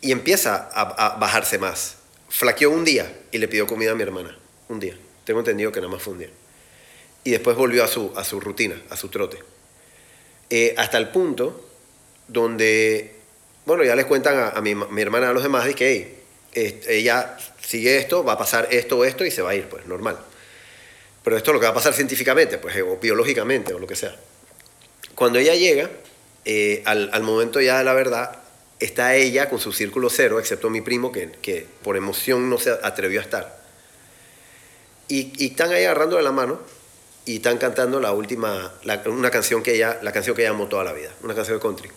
Y 0.00 0.12
empieza 0.12 0.68
a, 0.72 1.16
bajarse 1.18 1.58
más. 1.58 1.96
Flaqueó 2.28 2.70
un 2.70 2.84
día 2.84 3.12
y 3.32 3.38
le 3.38 3.48
pidió 3.48 3.66
comida 3.66 3.92
a 3.92 3.94
mi 3.94 4.02
hermana. 4.02 4.36
Un 4.68 4.80
día. 4.80 4.96
Tengo 5.24 5.40
entendido 5.40 5.72
que 5.72 5.80
nada 5.80 5.92
más 5.92 6.02
fue 6.02 6.12
un 6.12 6.20
día. 6.20 6.30
Y 7.24 7.30
después 7.30 7.56
volvió 7.56 7.84
a 7.84 7.88
su, 7.88 8.12
a 8.16 8.24
su 8.24 8.40
rutina, 8.40 8.80
a 8.90 8.96
su 8.96 9.08
trote. 9.08 9.38
Eh, 10.50 10.74
hasta 10.78 10.98
el 10.98 11.08
punto 11.08 11.68
donde, 12.28 13.16
bueno, 13.66 13.84
ya 13.84 13.96
les 13.96 14.06
cuentan 14.06 14.52
a, 14.54 14.60
mi, 14.60 14.74
mi 14.74 15.02
hermana 15.02 15.30
a 15.30 15.32
los 15.32 15.42
demás 15.42 15.64
de 15.64 15.74
que 15.74 15.90
hey, 15.90 16.18
eh, 16.54 16.80
ella 16.88 17.36
sigue 17.60 17.98
esto, 17.98 18.24
va 18.24 18.34
a 18.34 18.38
pasar 18.38 18.68
esto 18.70 18.98
o 18.98 19.04
esto 19.04 19.24
y 19.24 19.30
se 19.30 19.42
va 19.42 19.50
a 19.50 19.54
ir, 19.54 19.68
pues 19.68 19.86
normal. 19.86 20.18
Pero 21.22 21.36
esto 21.36 21.50
es 21.50 21.54
lo 21.54 21.60
que 21.60 21.66
va 21.66 21.72
a 21.72 21.74
pasar 21.74 21.92
científicamente, 21.92 22.58
pues, 22.58 22.74
o 22.80 22.96
biológicamente, 22.96 23.74
o 23.74 23.78
lo 23.78 23.86
que 23.86 23.96
sea. 23.96 24.16
Cuando 25.14 25.38
ella 25.38 25.54
llega, 25.54 25.90
eh, 26.44 26.82
al, 26.86 27.10
al 27.12 27.22
momento 27.22 27.60
ya 27.60 27.78
de 27.78 27.84
la 27.84 27.92
verdad, 27.92 28.37
está 28.80 29.14
ella 29.14 29.48
con 29.48 29.58
su 29.58 29.72
círculo 29.72 30.10
cero, 30.10 30.38
excepto 30.38 30.70
mi 30.70 30.80
primo, 30.80 31.12
que, 31.12 31.30
que 31.30 31.66
por 31.82 31.96
emoción 31.96 32.48
no 32.48 32.58
se 32.58 32.70
atrevió 32.70 33.20
a 33.20 33.24
estar. 33.24 33.58
Y, 35.08 35.32
y 35.42 35.48
están 35.48 35.72
ahí 35.72 35.84
agarrando 35.84 36.16
de 36.16 36.22
la 36.22 36.32
mano 36.32 36.60
y 37.24 37.36
están 37.36 37.58
cantando 37.58 38.00
la 38.00 38.12
última, 38.12 38.72
una 39.06 39.30
canción 39.30 39.62
que 39.62 39.74
ella, 39.74 39.98
la 40.02 40.12
canción 40.12 40.34
que 40.34 40.42
ella 40.42 40.50
amó 40.50 40.66
toda 40.66 40.84
la 40.84 40.92
vida, 40.92 41.12
una 41.22 41.34
canción 41.34 41.58
de 41.58 41.62
country. 41.62 41.90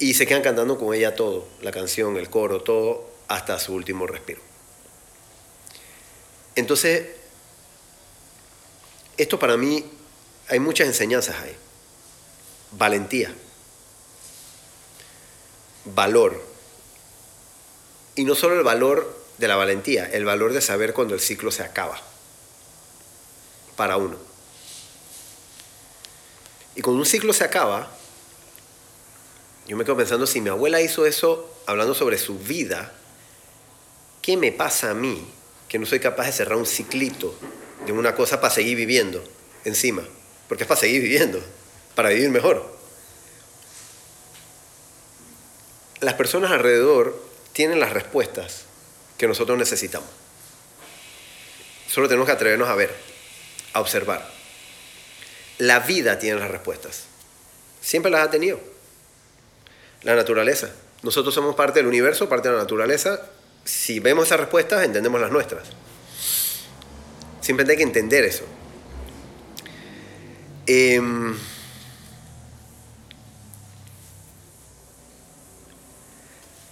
Y 0.00 0.14
se 0.14 0.26
quedan 0.26 0.42
cantando 0.42 0.76
con 0.78 0.92
ella 0.94 1.14
todo, 1.14 1.46
la 1.62 1.70
canción, 1.70 2.16
el 2.16 2.28
coro, 2.28 2.62
todo, 2.62 3.08
hasta 3.28 3.58
su 3.58 3.72
último 3.72 4.06
respiro. 4.06 4.40
Entonces, 6.56 7.06
esto 9.16 9.38
para 9.38 9.56
mí, 9.56 9.84
hay 10.48 10.58
muchas 10.58 10.88
enseñanzas 10.88 11.36
ahí. 11.40 11.56
Valentía, 12.72 13.32
valor. 15.84 16.40
Y 18.16 18.24
no 18.24 18.34
solo 18.34 18.54
el 18.54 18.62
valor 18.62 19.24
de 19.38 19.48
la 19.48 19.56
valentía, 19.56 20.06
el 20.06 20.24
valor 20.24 20.52
de 20.52 20.60
saber 20.60 20.94
cuando 20.94 21.14
el 21.14 21.20
ciclo 21.20 21.50
se 21.50 21.62
acaba. 21.62 22.00
Para 23.76 23.96
uno. 23.96 24.16
Y 26.76 26.82
cuando 26.82 27.00
un 27.00 27.06
ciclo 27.06 27.32
se 27.32 27.44
acaba, 27.44 27.90
yo 29.66 29.76
me 29.76 29.84
quedo 29.84 29.96
pensando, 29.96 30.26
si 30.26 30.40
mi 30.40 30.50
abuela 30.50 30.80
hizo 30.80 31.06
eso 31.06 31.50
hablando 31.66 31.94
sobre 31.94 32.18
su 32.18 32.38
vida, 32.38 32.92
¿qué 34.22 34.36
me 34.36 34.52
pasa 34.52 34.90
a 34.90 34.94
mí 34.94 35.26
que 35.68 35.78
no 35.78 35.86
soy 35.86 36.00
capaz 36.00 36.26
de 36.26 36.32
cerrar 36.32 36.58
un 36.58 36.66
ciclito 36.66 37.34
de 37.86 37.92
una 37.92 38.14
cosa 38.14 38.40
para 38.40 38.52
seguir 38.52 38.76
viviendo 38.76 39.24
encima? 39.64 40.06
Porque 40.48 40.64
es 40.64 40.68
para 40.68 40.80
seguir 40.80 41.02
viviendo, 41.02 41.40
para 41.94 42.10
vivir 42.10 42.30
mejor. 42.30 42.73
Las 46.04 46.14
personas 46.14 46.50
alrededor 46.50 47.18
tienen 47.54 47.80
las 47.80 47.94
respuestas 47.94 48.64
que 49.16 49.26
nosotros 49.26 49.56
necesitamos. 49.56 50.08
Solo 51.88 52.08
tenemos 52.08 52.26
que 52.26 52.32
atrevernos 52.32 52.68
a 52.68 52.74
ver, 52.74 52.94
a 53.72 53.80
observar. 53.80 54.30
La 55.56 55.80
vida 55.80 56.18
tiene 56.18 56.38
las 56.38 56.50
respuestas. 56.50 57.04
Siempre 57.80 58.10
las 58.10 58.26
ha 58.26 58.30
tenido. 58.30 58.60
La 60.02 60.14
naturaleza. 60.14 60.74
Nosotros 61.02 61.34
somos 61.34 61.54
parte 61.54 61.78
del 61.78 61.86
universo, 61.86 62.28
parte 62.28 62.48
de 62.48 62.54
la 62.54 62.60
naturaleza. 62.60 63.22
Si 63.64 63.98
vemos 63.98 64.26
esas 64.26 64.40
respuestas, 64.40 64.84
entendemos 64.84 65.18
las 65.18 65.32
nuestras. 65.32 65.68
Simplemente 67.40 67.72
hay 67.72 67.78
que 67.78 67.82
entender 67.82 68.24
eso. 68.24 68.44
Em, 70.66 71.34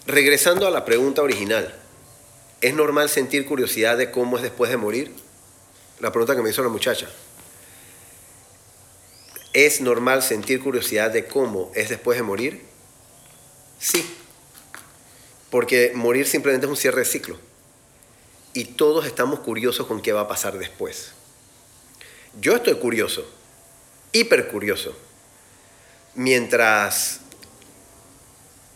regresando 0.06 0.66
a 0.66 0.70
la 0.70 0.84
pregunta 0.84 1.22
original, 1.22 1.74
¿es 2.60 2.74
normal 2.74 3.08
sentir 3.08 3.46
curiosidad 3.46 3.96
de 3.96 4.10
cómo 4.10 4.36
es 4.36 4.42
después 4.42 4.70
de 4.70 4.76
morir? 4.76 5.14
La 6.00 6.10
pregunta 6.10 6.34
que 6.34 6.42
me 6.42 6.50
hizo 6.50 6.62
la 6.62 6.68
muchacha. 6.68 7.08
¿Es 9.52 9.80
normal 9.80 10.22
sentir 10.22 10.60
curiosidad 10.62 11.10
de 11.10 11.26
cómo 11.26 11.70
es 11.74 11.88
después 11.90 12.16
de 12.16 12.22
morir? 12.22 12.62
Sí. 13.78 14.04
Porque 15.50 15.92
morir 15.94 16.26
simplemente 16.26 16.66
es 16.66 16.70
un 16.70 16.76
cierre 16.76 17.00
de 17.00 17.04
ciclo. 17.04 17.38
Y 18.54 18.64
todos 18.64 19.06
estamos 19.06 19.40
curiosos 19.40 19.86
con 19.86 20.00
qué 20.00 20.12
va 20.12 20.22
a 20.22 20.28
pasar 20.28 20.58
después. 20.58 21.12
Yo 22.40 22.56
estoy 22.56 22.74
curioso, 22.76 23.26
hiper 24.12 24.48
curioso, 24.48 24.96
mientras 26.14 27.20
mi- 27.20 27.21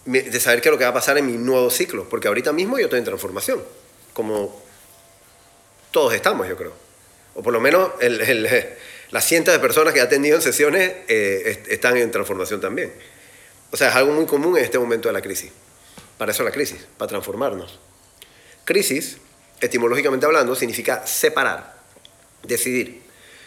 de 0.07 0.41
saber 0.41 0.61
qué 0.61 0.69
es 0.69 0.73
lo 0.73 0.79
que 0.79 0.85
va 0.85 0.91
a 0.91 0.95
pasar 0.95 1.19
en 1.19 1.27
mi 1.27 1.33
nuevo 1.33 1.69
ciclo, 1.71 2.09
porque 2.09 2.29
ahorita 2.29 2.53
mismo 2.53 2.79
yo 2.79 2.85
estoy 2.85 3.01
en 3.01 3.05
transformación, 3.05 3.63
como 4.13 4.63
todos 5.91 6.15
estamos, 6.15 6.49
yo 6.49 6.57
creo. 6.57 6.73
O 7.35 7.43
por 7.43 7.53
lo 7.53 7.61
menos 7.61 7.91
las 9.11 9.25
cientos 9.25 9.53
de 9.53 9.61
personas 9.61 9.93
que 9.93 10.01
he 10.01 10.03
atendido 10.03 10.37
en 10.37 10.43
sesiones 10.43 10.93
eh, 11.09 11.43
est- 11.47 11.69
están 11.69 11.97
en 11.97 12.11
transformación 12.11 12.61
también. 12.61 12.93
O 13.73 13.77
sea, 13.77 13.89
es 13.91 13.97
algo 13.97 14.13
muy 14.13 14.27
común 14.27 14.57
en 14.57 14.65
este 14.65 14.79
momento 14.79 15.09
de 15.09 15.13
la 15.13 15.21
crisis. 15.23 15.51
Para 16.19 16.33
eso 16.33 16.43
la 16.45 16.51
crisis, 16.51 16.87
para 16.97 17.09
transformarnos. 17.09 17.79
Crisis, 18.65 19.19
etimológicamente 19.61 20.25
hablando, 20.27 20.55
significa 20.55 21.07
separar, 21.07 21.77
decidir. 22.43 23.03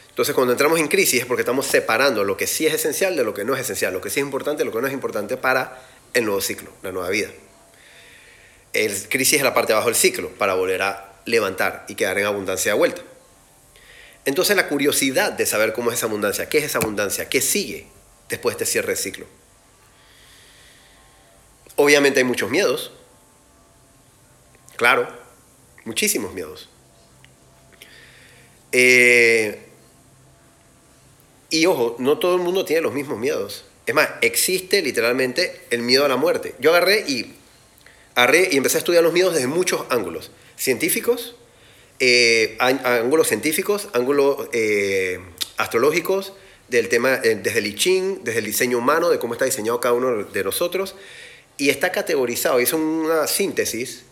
Entonces, 0.10 0.36
cuando 0.36 0.52
entramos 0.54 0.80
en 0.80 0.88
crisis 0.88 1.22
es 1.22 1.26
porque 1.26 1.42
estamos 1.42 1.66
separando 1.66 2.24
lo 2.24 2.36
que 2.36 2.46
sí 2.48 2.68
es 2.68 2.74
esencial 2.74 3.16
de 3.16 3.24
lo 3.24 3.34
que 3.34 3.46
no 3.46 3.56
es 3.56 3.62
esencial, 3.62 3.94
lo 3.94 4.02
que 4.02 4.10
sí 4.10 4.20
es 4.20 4.26
importante 4.26 4.60
de 4.60 4.66
lo 4.66 4.72
que 4.74 4.82
no 4.82 4.88
es 4.88 4.94
importante 4.94 5.38
para 5.38 5.82
el 6.14 6.26
nuevo 6.26 6.42
ciclo, 6.42 6.72
la 6.82 6.92
nueva 6.92 7.10
vida. 7.10 7.30
El 8.74 9.10
crisis 9.10 9.38
es 9.38 9.44
la 9.44 9.54
parte 9.54 9.74
de 9.74 9.74
abajo 9.74 9.90
del 9.90 9.96
ciclo, 9.96 10.30
para 10.32 10.54
volver 10.54 10.82
a 10.82 11.22
levantar 11.26 11.86
y 11.88 11.96
quedar 11.96 12.18
en 12.18 12.26
abundancia 12.26 12.74
de 12.74 12.78
vuelta. 12.78 13.02
Entonces, 14.26 14.56
la 14.56 14.68
curiosidad 14.68 15.32
de 15.32 15.46
saber 15.46 15.74
cómo 15.74 15.92
es 15.92 15.98
esa 15.98 16.06
abundancia, 16.06 16.50
qué 16.50 16.60
es 16.60 16.66
esa 16.66 16.80
abundancia, 16.80 17.30
qué 17.30 17.42
sigue 17.42 17.88
después 18.30 18.58
de 18.58 18.64
este 18.64 18.72
cierre 18.72 18.90
de 18.90 18.96
ciclo. 18.96 19.26
Obviamente 21.76 22.20
hay 22.20 22.26
muchos 22.26 22.50
miedos, 22.50 22.92
claro, 24.76 25.08
muchísimos 25.86 26.34
miedos. 26.34 26.70
Eh, 28.72 29.66
y 31.50 31.66
ojo, 31.66 31.96
no 32.00 32.20
todo 32.20 32.36
el 32.36 32.42
mundo 32.42 32.66
tiene 32.66 32.82
los 32.82 32.94
mismos 32.94 33.18
miedos. 33.18 33.66
Es 33.86 33.96
más, 33.96 34.10
existe 34.22 34.82
literalmente 34.82 35.62
el 35.70 35.82
miedo 35.82 36.06
a 36.06 36.08
la 36.08 36.18
muerte. 36.18 36.56
Yo 36.60 36.72
agarré 36.72 37.06
y, 37.08 37.34
agarré 38.16 38.50
y 38.52 38.58
empecé 38.58 38.78
a 38.78 38.80
estudiar 38.80 39.04
los 39.04 39.14
miedos 39.14 39.34
desde 39.34 39.48
muchos 39.48 39.86
ángulos. 39.90 40.32
Científicos, 40.58 41.36
eh, 42.00 42.56
ángulos 42.60 43.28
científicos, 43.28 43.90
ángulos 43.94 44.48
eh, 44.54 45.20
astrológicos, 45.58 46.34
del 46.70 46.88
tema, 46.88 47.16
eh, 47.24 47.40
desde 47.42 47.60
el 47.60 47.68
I 47.68 47.76
Ching, 47.76 48.24
desde 48.24 48.40
el 48.40 48.46
diseño 48.46 48.78
humano, 48.78 49.10
de 49.10 49.20
cómo 49.20 49.34
está 49.34 49.46
diseñado 49.46 49.80
cada 49.80 49.96
uno 49.96 50.24
de 50.24 50.44
nosotros. 50.44 50.96
Y 51.58 51.70
está 51.70 51.92
categorizado, 51.92 52.62
hizo 52.62 52.78
una 52.78 53.28
síntesis 53.28 54.04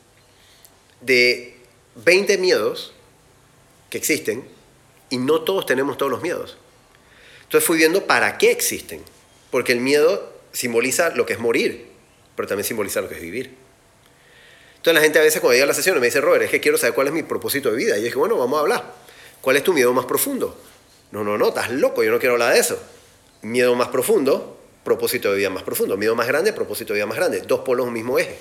de 1.01 1.55
20 1.95 2.37
miedos 2.37 2.93
que 3.89 3.97
existen 3.97 4.43
Y 5.09 5.17
no 5.17 5.41
todos 5.41 5.65
tenemos 5.65 5.97
todos 5.97 6.11
los 6.11 6.21
miedos. 6.21 6.57
Entonces 7.43 7.65
fui 7.65 7.77
viendo 7.77 8.05
para 8.05 8.37
qué 8.37 8.51
existen. 8.51 9.01
Porque 9.51 9.71
el 9.71 9.79
miedo 9.79 10.33
simboliza 10.51 11.09
lo 11.09 11.25
que 11.25 11.33
es 11.33 11.39
morir, 11.39 11.87
pero 12.35 12.47
también 12.47 12.65
simboliza 12.65 13.01
lo 13.01 13.09
que 13.09 13.15
es 13.15 13.21
vivir. 13.21 13.55
Entonces 14.77 14.93
la 14.93 15.01
gente 15.01 15.19
a 15.19 15.21
veces 15.21 15.41
cuando 15.41 15.53
llega 15.53 15.65
a 15.65 15.67
la 15.67 15.73
sesión 15.73 15.99
me 15.99 16.05
dice, 16.05 16.21
Robert, 16.21 16.43
es 16.43 16.49
que 16.49 16.61
quiero 16.61 16.77
saber 16.77 16.93
cuál 16.93 17.07
es 17.07 17.13
mi 17.13 17.23
propósito 17.23 17.71
de 17.71 17.77
vida. 17.77 17.97
Y 17.97 17.99
yo 17.99 18.05
dije, 18.05 18.17
bueno, 18.17 18.37
vamos 18.37 18.57
a 18.57 18.61
hablar. 18.61 18.93
¿Cuál 19.41 19.57
es 19.57 19.63
tu 19.63 19.73
miedo 19.73 19.93
más 19.93 20.05
profundo? 20.05 20.57
No, 21.11 21.23
no, 21.23 21.37
no, 21.37 21.49
estás 21.49 21.71
loco, 21.71 22.03
yo 22.03 22.11
no 22.11 22.19
quiero 22.19 22.33
hablar 22.33 22.53
de 22.53 22.59
eso. 22.59 22.79
Miedo 23.41 23.75
más 23.75 23.89
profundo, 23.89 24.57
propósito 24.83 25.31
de 25.31 25.37
vida 25.37 25.49
más 25.49 25.63
profundo. 25.63 25.97
Miedo 25.97 26.15
más 26.15 26.27
grande, 26.27 26.53
propósito 26.53 26.93
de 26.93 26.99
vida 26.99 27.05
más 27.05 27.17
grande. 27.17 27.41
Dos 27.41 27.61
polos 27.61 27.87
un 27.87 27.93
mismo 27.93 28.17
eje. 28.19 28.37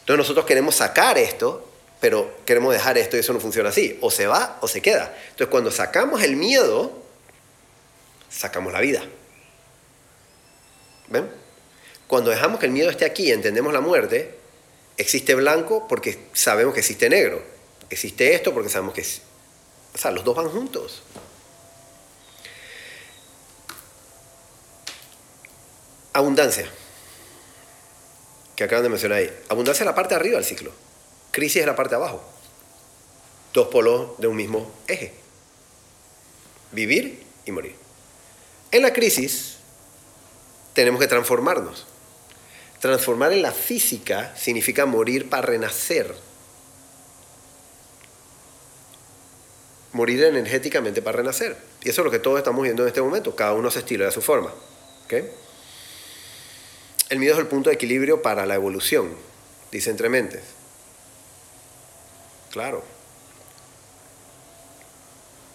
Entonces 0.00 0.18
nosotros 0.18 0.46
queremos 0.46 0.74
sacar 0.74 1.18
esto, 1.18 1.68
pero 2.00 2.38
queremos 2.44 2.72
dejar 2.72 2.98
esto 2.98 3.16
y 3.16 3.20
eso 3.20 3.32
no 3.32 3.40
funciona 3.40 3.68
así. 3.68 3.98
O 4.00 4.10
se 4.10 4.26
va 4.26 4.58
o 4.60 4.68
se 4.68 4.80
queda. 4.80 5.14
Entonces 5.30 5.48
cuando 5.48 5.70
sacamos 5.70 6.22
el 6.22 6.36
miedo, 6.36 6.92
sacamos 8.28 8.72
la 8.72 8.80
vida. 8.80 9.02
Cuando 12.06 12.30
dejamos 12.30 12.58
que 12.58 12.66
el 12.66 12.72
miedo 12.72 12.90
esté 12.90 13.04
aquí 13.04 13.24
y 13.24 13.32
entendemos 13.32 13.72
la 13.72 13.80
muerte, 13.80 14.34
existe 14.96 15.34
blanco 15.34 15.86
porque 15.88 16.18
sabemos 16.32 16.74
que 16.74 16.80
existe 16.80 17.08
negro. 17.08 17.42
Existe 17.90 18.34
esto 18.34 18.52
porque 18.52 18.68
sabemos 18.68 18.94
que... 18.94 19.02
O 19.02 19.98
sea, 19.98 20.10
los 20.10 20.24
dos 20.24 20.36
van 20.36 20.48
juntos. 20.48 21.02
Abundancia, 26.12 26.68
que 28.56 28.64
acaban 28.64 28.82
de 28.82 28.88
mencionar 28.88 29.18
ahí. 29.18 29.32
Abundancia 29.48 29.84
es 29.84 29.86
la 29.86 29.94
parte 29.94 30.14
de 30.14 30.20
arriba 30.20 30.36
del 30.36 30.44
ciclo. 30.44 30.72
Crisis 31.30 31.60
es 31.60 31.66
la 31.66 31.76
parte 31.76 31.90
de 31.90 31.96
abajo. 31.96 32.22
Dos 33.52 33.68
polos 33.68 34.18
de 34.18 34.26
un 34.26 34.36
mismo 34.36 34.70
eje. 34.88 35.12
Vivir 36.72 37.22
y 37.44 37.52
morir. 37.52 37.76
En 38.72 38.82
la 38.82 38.92
crisis 38.92 39.57
tenemos 40.78 41.00
que 41.00 41.08
transformarnos. 41.08 41.86
Transformar 42.78 43.32
en 43.32 43.42
la 43.42 43.50
física 43.50 44.32
significa 44.36 44.86
morir 44.86 45.28
para 45.28 45.44
renacer. 45.44 46.14
Morir 49.90 50.22
energéticamente 50.22 51.02
para 51.02 51.16
renacer. 51.16 51.56
Y 51.82 51.88
eso 51.88 52.02
es 52.02 52.04
lo 52.04 52.12
que 52.12 52.20
todos 52.20 52.38
estamos 52.38 52.62
viendo 52.62 52.84
en 52.84 52.88
este 52.90 53.02
momento. 53.02 53.34
Cada 53.34 53.54
uno 53.54 53.72
se 53.72 53.80
estilo 53.80 54.04
de 54.04 54.12
su 54.12 54.22
forma. 54.22 54.54
El 57.08 57.18
miedo 57.18 57.34
es 57.34 57.40
el 57.40 57.48
punto 57.48 57.70
de 57.70 57.74
equilibrio 57.74 58.22
para 58.22 58.46
la 58.46 58.54
evolución, 58.54 59.16
dice 59.72 59.90
Entre 59.90 60.08
Mentes. 60.08 60.44
Claro. 62.52 62.84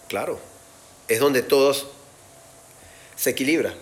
Claro. 0.09 0.37
Es 1.07 1.21
donde 1.21 1.43
todos 1.43 1.87
se 3.15 3.29
equilibra. 3.29 3.73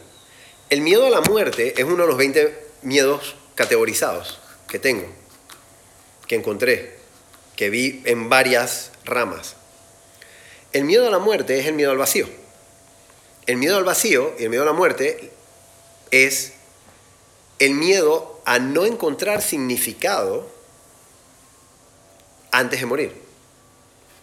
El 0.72 0.80
miedo 0.80 1.06
a 1.06 1.10
la 1.10 1.20
muerte 1.20 1.74
es 1.76 1.84
uno 1.84 2.04
de 2.04 2.08
los 2.08 2.16
20 2.16 2.58
miedos 2.84 3.36
categorizados 3.56 4.40
que 4.70 4.80
tengo, 4.80 5.06
que 6.28 6.36
encontré, 6.36 6.96
que 7.58 7.70
vi 7.70 8.02
en 8.06 8.30
varias 8.30 8.92
ramas. 9.04 9.58
El 10.72 10.86
miedo 10.86 11.06
a 11.06 11.12
la 11.12 11.20
muerte 11.20 11.60
es 11.60 11.66
el 11.66 11.74
miedo 11.74 11.92
al 11.92 11.98
vacío. 11.98 12.26
El 13.48 13.58
miedo 13.58 13.76
al 13.76 13.84
vacío 13.84 14.34
y 14.40 14.44
el 14.46 14.50
miedo 14.50 14.64
a 14.64 14.66
la 14.66 14.72
muerte 14.72 15.34
es 16.10 16.54
el 17.60 17.74
miedo 17.74 18.42
a 18.46 18.58
no 18.58 18.86
encontrar 18.86 19.42
significado 19.42 20.50
antes 22.52 22.80
de 22.80 22.86
morir. 22.86 23.14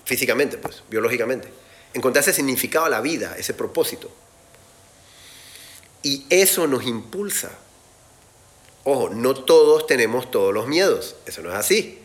Físicamente, 0.07 0.57
pues, 0.57 0.83
biológicamente. 0.89 1.53
Encontrar 1.93 2.23
ese 2.23 2.33
significado 2.33 2.87
a 2.87 2.89
la 2.89 3.03
vida, 3.03 3.37
ese 3.37 3.53
propósito. 3.53 4.11
Y 6.03 6.27
eso 6.31 6.67
nos 6.67 6.85
impulsa. 6.85 7.51
Ojo, 8.85 9.11
no 9.11 9.35
todos 9.35 9.87
tenemos 9.87 10.31
todos 10.31 10.55
los 10.55 10.67
miedos. 10.67 11.17
Eso 11.27 11.43
no 11.43 11.51
es 11.51 11.57
así. 11.57 11.99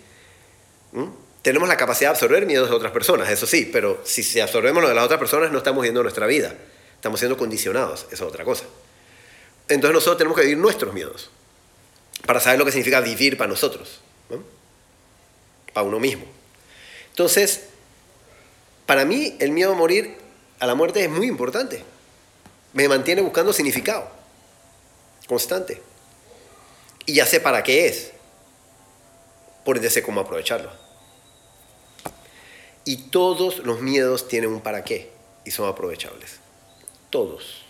¿Mm? 0.91 1.05
Tenemos 1.41 1.67
la 1.67 1.77
capacidad 1.77 2.09
de 2.09 2.15
absorber 2.15 2.45
miedos 2.45 2.69
de 2.69 2.75
otras 2.75 2.93
personas, 2.93 3.29
eso 3.29 3.45
sí, 3.45 3.69
pero 3.71 3.99
si, 4.05 4.39
absorbemos 4.39 4.81
lo 4.81 4.87
de 4.87 4.95
las 4.95 5.03
otras 5.03 5.19
personas 5.19 5.51
no 5.51 5.57
estamos 5.57 5.81
viendo 5.81 6.01
nuestra 6.01 6.25
vida. 6.25 6.55
Estamos 6.95 7.19
siendo 7.19 7.37
condicionados, 7.37 8.05
eso 8.11 8.23
es 8.25 8.31
otra 8.31 8.45
cosa. 8.45 8.63
Entonces 9.67 9.93
nosotros 9.93 10.17
tenemos 10.17 10.37
que 10.37 10.45
vivir 10.45 10.57
nuestros 10.57 10.93
miedos 10.93 11.29
para 12.25 12.39
saber 12.39 12.59
lo 12.59 12.65
que 12.65 12.71
significa 12.71 13.01
vivir 13.01 13.37
para 13.37 13.49
nosotros, 13.49 13.99
para 15.73 15.85
uno 15.85 15.99
mismo. 15.99 16.23
Entonces, 17.09 17.65
para 18.85 19.03
mí 19.03 19.35
el 19.39 19.51
miedo 19.51 19.73
a 19.73 19.75
morir, 19.75 20.15
a 20.59 20.65
la 20.65 20.75
muerte 20.75 21.03
es 21.03 21.09
muy 21.09 21.27
importante 21.27 21.83
me 22.73 22.87
mantiene 22.87 23.21
buscando 23.21 23.53
significado 23.53 24.23
constante. 25.27 25.81
Y 27.05 27.13
ya 27.13 27.25
sé 27.25 27.39
para 27.39 27.63
qué 27.63 27.87
es. 27.87 28.11
Por 29.65 29.77
ende 29.77 29.89
sé 29.89 30.03
cómo 30.03 30.21
aprovecharlo. 30.21 30.71
Y 32.85 33.09
todos 33.09 33.59
los 33.59 33.81
miedos 33.81 34.27
tienen 34.27 34.51
un 34.51 34.61
para 34.61 34.83
qué 34.83 35.11
y 35.45 35.51
son 35.51 35.69
aprovechables. 35.69 36.39
Todos. 37.09 37.63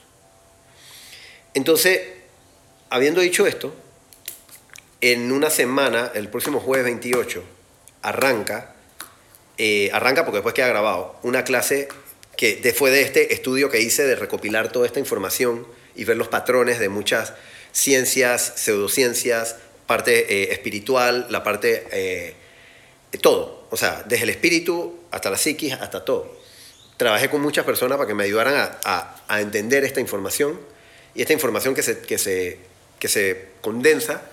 Entonces, 1.54 2.02
habiendo 2.90 3.22
dicho 3.22 3.46
esto, 3.46 3.74
en 5.02 5.32
una 5.32 5.50
semana, 5.50 6.12
el 6.16 6.30
próximo 6.30 6.60
jueves 6.60 6.86
28, 6.86 7.44
arranca, 8.02 8.74
eh, 9.58 9.92
arranca 9.94 10.24
porque 10.26 10.38
después 10.38 10.56
queda 10.56 10.68
grabado, 10.68 11.16
una 11.22 11.44
clase 11.44 11.90
que 12.36 12.56
después 12.56 12.92
de 12.94 13.02
este 13.02 13.34
estudio 13.34 13.70
que 13.70 13.82
hice 13.82 14.04
de 14.04 14.16
recopilar 14.16 14.72
toda 14.72 14.86
esta 14.86 15.00
información 15.00 15.68
y 15.96 16.04
ver 16.06 16.18
los 16.18 16.28
patrones 16.28 16.80
de 16.80 16.90
muchas 16.90 17.34
ciencias, 17.72 18.54
pseudociencias, 18.56 19.58
parte 19.86 20.34
eh, 20.34 20.54
espiritual, 20.54 21.28
la 21.30 21.44
parte... 21.44 21.88
Eh, 21.92 22.36
todo, 23.22 23.68
o 23.70 23.78
sea, 23.78 24.04
desde 24.08 24.24
el 24.24 24.30
espíritu 24.32 25.00
hasta 25.12 25.30
la 25.30 25.38
psiquis, 25.38 25.74
hasta 25.74 26.04
todo. 26.04 26.36
Trabajé 26.98 27.30
con 27.30 27.42
muchas 27.42 27.66
personas 27.66 27.98
para 27.98 28.08
que 28.08 28.16
me 28.16 28.24
ayudaran 28.24 28.72
a, 28.84 29.40
entender 29.40 29.84
esta 29.84 30.00
información 30.00 30.60
y 31.14 31.22
esta 31.22 31.34
información 31.34 31.76
que 31.76 31.84
se, 31.84 32.00
que, 32.00 32.18
se, 32.18 32.60
que 33.00 33.08
se 33.08 33.50
condensa 33.62 34.24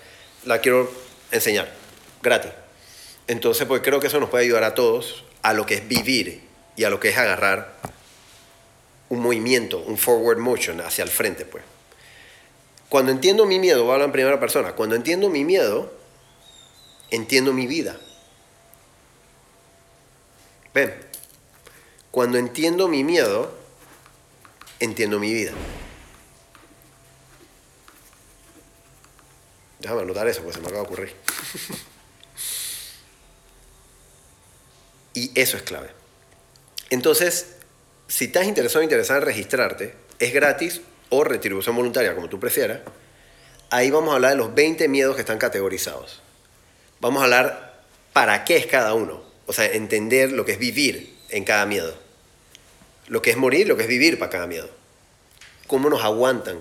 la 0.44 0.60
quiero 0.60 0.90
enseñar 1.30 1.70
gratis. 2.22 2.52
Entonces, 3.26 3.66
pues 3.66 3.82
creo 3.82 4.00
que 4.00 4.06
eso 4.06 4.20
nos 4.20 4.30
puede 4.30 4.44
ayudar 4.44 4.64
a 4.64 4.74
todos 4.74 5.24
a 5.42 5.52
lo 5.52 5.66
que 5.66 5.74
es 5.74 5.88
vivir 5.88 6.40
y 6.76 6.85
a 6.85 6.90
lo 6.90 7.00
que 7.00 7.11
es 7.11 7.18
agarrar 7.18 7.74
un 9.09 9.20
movimiento, 9.20 9.78
un 9.78 9.98
forward 9.98 10.38
motion 10.38 10.80
hacia 10.80 11.04
el 11.04 11.11
frente, 11.11 11.44
pues. 11.44 11.64
Cuando 12.88 13.12
entiendo 13.12 13.46
mi 13.46 13.59
miedo, 13.59 13.83
voy 13.83 13.90
a 13.90 13.94
hablar 13.94 14.09
en 14.09 14.12
primera 14.12 14.40
persona, 14.40 14.72
cuando 14.72 14.96
entiendo 14.96 15.28
mi 15.28 15.44
miedo, 15.44 15.92
entiendo 17.11 17.52
mi 17.52 17.66
vida. 17.66 17.96
Ven, 20.72 20.94
cuando 22.11 22.38
entiendo 22.38 22.88
mi 22.88 23.04
miedo, 23.04 23.52
entiendo 24.78 25.18
mi 25.18 25.33
vida. 25.33 25.52
Déjame 29.80 30.02
anotar 30.02 30.28
eso, 30.28 30.42
porque 30.42 30.56
se 30.56 30.61
me 30.61 30.68
acaba 30.68 30.83
de 30.83 30.87
ocurrir. 30.87 31.14
y 35.14 35.40
eso 35.40 35.56
es 35.56 35.62
clave. 35.62 35.99
Entonces, 36.90 37.55
si 38.09 38.26
estás 38.26 38.46
interesado 38.46 38.81
o 38.81 38.83
en 38.83 39.22
registrarte, 39.22 39.94
es 40.18 40.35
gratis 40.35 40.81
o 41.09 41.22
retribución 41.24 41.76
voluntaria, 41.76 42.14
como 42.14 42.29
tú 42.29 42.40
prefieras. 42.40 42.81
Ahí 43.70 43.90
vamos 43.90 44.11
a 44.11 44.16
hablar 44.16 44.33
de 44.33 44.37
los 44.37 44.53
20 44.55 44.88
miedos 44.88 45.14
que 45.14 45.22
están 45.22 45.38
categorizados. 45.38 46.20
Vamos 47.00 47.20
a 47.20 47.24
hablar 47.24 47.83
para 48.12 48.44
qué 48.44 48.57
es 48.57 48.66
cada 48.66 48.94
uno. 48.94 49.22
O 49.46 49.53
sea, 49.53 49.66
entender 49.66 50.33
lo 50.33 50.44
que 50.44 50.53
es 50.53 50.59
vivir 50.59 51.16
en 51.29 51.44
cada 51.44 51.66
miedo. 51.66 51.96
Lo 53.07 53.22
que 53.22 53.31
es 53.31 53.37
morir, 53.37 53.68
lo 53.68 53.76
que 53.76 53.85
es 53.85 53.88
vivir 53.88 54.18
para 54.18 54.31
cada 54.31 54.46
miedo. 54.46 54.68
Cómo 55.68 55.88
nos 55.88 56.03
aguantan. 56.03 56.59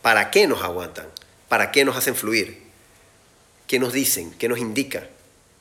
¿Para 0.00 0.30
qué 0.30 0.46
nos 0.46 0.62
aguantan? 0.62 1.06
¿Para 1.48 1.70
qué 1.70 1.84
nos 1.84 1.96
hacen 1.96 2.16
fluir? 2.16 2.62
¿Qué 3.66 3.78
nos 3.78 3.92
dicen? 3.92 4.32
¿Qué 4.38 4.48
nos 4.48 4.58
indica 4.58 5.08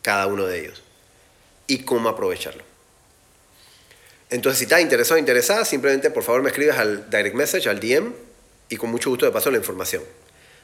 cada 0.02 0.28
uno 0.28 0.46
de 0.46 0.62
ellos? 0.62 0.84
Y 1.68 1.80
cómo 1.80 2.10
aprovecharlo. 2.10 2.64
Entonces, 4.36 4.60
si 4.60 4.66
estás 4.66 4.82
interesado 4.82 5.16
o 5.16 5.20
interesada, 5.20 5.64
simplemente 5.64 6.12
por 6.12 6.22
favor 6.22 6.42
me 6.42 6.50
escribes 6.50 6.76
al 6.76 7.10
direct 7.10 7.36
message, 7.36 7.70
al 7.70 7.80
DM, 7.80 8.12
y 8.68 8.76
con 8.76 8.92
mucho 8.92 9.10
gusto 9.10 9.26
te 9.26 9.32
paso 9.32 9.50
la 9.50 9.58
información 9.58 10.04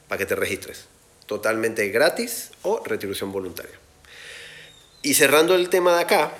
para 0.08 0.18
que 0.18 0.26
te 0.26 0.36
registres. 0.36 0.84
Totalmente 1.24 1.88
gratis 1.88 2.50
o 2.60 2.82
retribución 2.84 3.32
voluntaria. 3.32 3.72
Y 5.00 5.14
cerrando 5.14 5.54
el 5.54 5.70
tema 5.70 5.96
de 5.96 6.02
acá, 6.02 6.34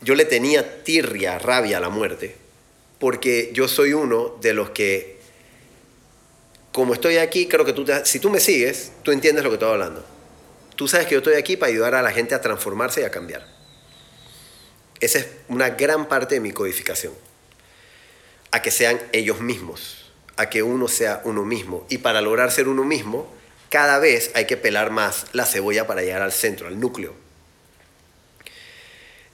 yo 0.00 0.14
le 0.14 0.24
tenía 0.24 0.82
tirria, 0.84 1.38
rabia 1.38 1.76
a 1.76 1.80
la 1.80 1.90
muerte, 1.90 2.34
porque 2.98 3.50
yo 3.52 3.68
soy 3.68 3.92
uno 3.92 4.38
de 4.40 4.54
los 4.54 4.70
que, 4.70 5.18
como 6.72 6.94
estoy 6.94 7.18
aquí, 7.18 7.46
creo 7.46 7.66
que 7.66 7.74
tú, 7.74 7.84
si 8.04 8.20
tú 8.20 8.30
me 8.30 8.40
sigues, 8.40 8.92
tú 9.02 9.12
entiendes 9.12 9.44
lo 9.44 9.50
que 9.50 9.56
estoy 9.56 9.70
hablando. 9.70 10.02
Tú 10.76 10.88
sabes 10.88 11.06
que 11.06 11.12
yo 11.12 11.18
estoy 11.18 11.34
aquí 11.34 11.58
para 11.58 11.70
ayudar 11.70 11.94
a 11.94 12.00
la 12.00 12.10
gente 12.10 12.34
a 12.34 12.40
transformarse 12.40 13.02
y 13.02 13.04
a 13.04 13.10
cambiar 13.10 13.59
Esa 15.00 15.18
es 15.18 15.26
una 15.48 15.70
gran 15.70 16.08
parte 16.08 16.36
de 16.36 16.40
mi 16.40 16.52
codificación. 16.52 17.12
A 18.52 18.62
que 18.62 18.70
sean 18.70 19.00
ellos 19.12 19.40
mismos, 19.40 20.10
a 20.36 20.50
que 20.50 20.62
uno 20.62 20.88
sea 20.88 21.22
uno 21.24 21.44
mismo. 21.44 21.86
Y 21.88 21.98
para 21.98 22.20
lograr 22.20 22.50
ser 22.50 22.68
uno 22.68 22.84
mismo, 22.84 23.32
cada 23.70 23.98
vez 23.98 24.30
hay 24.34 24.46
que 24.46 24.56
pelar 24.56 24.90
más 24.90 25.26
la 25.32 25.46
cebolla 25.46 25.86
para 25.86 26.02
llegar 26.02 26.22
al 26.22 26.32
centro, 26.32 26.66
al 26.66 26.78
núcleo. 26.78 27.14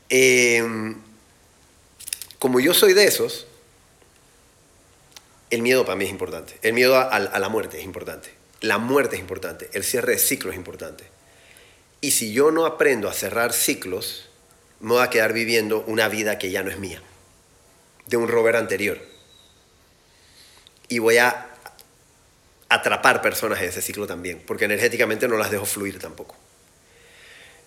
Em, 0.09 0.97
como 2.39 2.61
yo 2.61 2.75
soy 2.75 2.93
de 2.93 3.07
esos, 3.07 3.47
el 5.51 5.63
miedo 5.63 5.85
para 5.85 5.97
mí 5.97 6.05
es 6.05 6.11
importante. 6.11 6.59
El 6.63 6.75
miedo 6.75 6.97
a, 6.97 7.09
a, 7.09 7.39
la 7.39 7.49
muerte 7.49 7.79
es 7.79 7.85
importante. 7.85 8.31
La 8.61 8.79
muerte 8.79 9.17
es 9.17 9.21
importante. 9.21 9.71
El 9.73 9.85
cierre 9.85 10.13
de 10.13 10.19
ciclos 10.19 10.53
es 10.53 10.59
importante. 10.59 11.05
Y 12.01 12.11
si 12.13 12.33
yo 12.33 12.51
no 12.51 12.67
aprendo 12.67 13.09
a 13.09 13.15
cerrar 13.15 13.53
ciclos, 13.53 14.29
me 14.81 14.93
voy 14.93 15.03
a 15.03 15.11
quedar 15.11 15.33
viviendo 15.33 15.85
una 15.87 16.09
vida 16.09 16.39
que 16.39 16.51
ya 16.51 16.63
no 16.63 16.71
es 16.71 16.79
mía, 16.79 17.03
de 18.07 18.17
un 18.17 18.29
rover 18.29 18.57
anterior. 18.57 19.01
Y 20.89 20.99
voy 20.99 21.19
a 21.19 21.49
atrapar 22.69 23.23
personas 23.23 23.61
en 23.61 23.69
ese 23.69 23.83
ciclo 23.83 24.07
también, 24.07 24.43
porque 24.47 24.65
energéticamente 24.65 25.29
no 25.29 25.37
las 25.37 25.51
dejo 25.51 25.67
fluir 25.67 25.99
tampoco. 25.99 26.37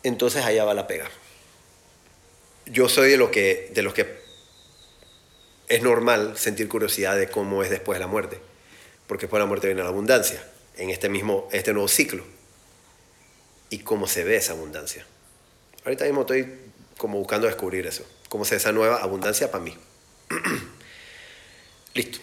Entonces 0.04 0.46
allá 0.46 0.64
va 0.64 0.74
la 0.74 0.88
pega. 0.88 1.10
Yo 2.66 2.88
soy 2.88 3.10
de, 3.10 3.18
lo 3.18 3.32
que, 3.32 3.72
de 3.74 3.82
los 3.82 3.94
que 3.94 4.20
es 5.68 5.82
normal 5.82 6.38
sentir 6.38 6.68
curiosidad 6.70 7.18
de 7.18 7.30
cómo 7.30 7.64
es 7.64 7.70
después 7.70 7.98
de 7.98 8.02
la 8.02 8.08
muerte, 8.08 8.40
porque 9.08 9.24
después 9.24 9.40
de 9.40 9.46
la 9.46 9.48
muerte 9.48 9.68
viene 9.68 9.82
la 9.82 9.90
abundancia, 9.90 10.44
en 10.78 10.90
este 10.90 11.10
mismo, 11.10 11.50
este 11.52 11.74
nuevo 11.74 11.88
ciclo, 11.88 12.24
y 13.70 13.80
cómo 13.80 14.08
se 14.08 14.24
ve 14.24 14.38
esa 14.38 14.54
abundancia. 14.54 15.06
Ahorita 15.84 16.06
mismo 16.06 16.22
estoy 16.22 16.48
como 17.00 17.18
buscando 17.18 17.48
descubrir 17.48 17.88
eso, 17.88 18.06
cómo 18.28 18.46
se 18.46 18.58
esa 18.58 18.72
nueva 18.72 18.98
abundancia 18.98 19.50
para 19.50 19.64
mí. 19.64 19.76
Listo. 21.96 22.20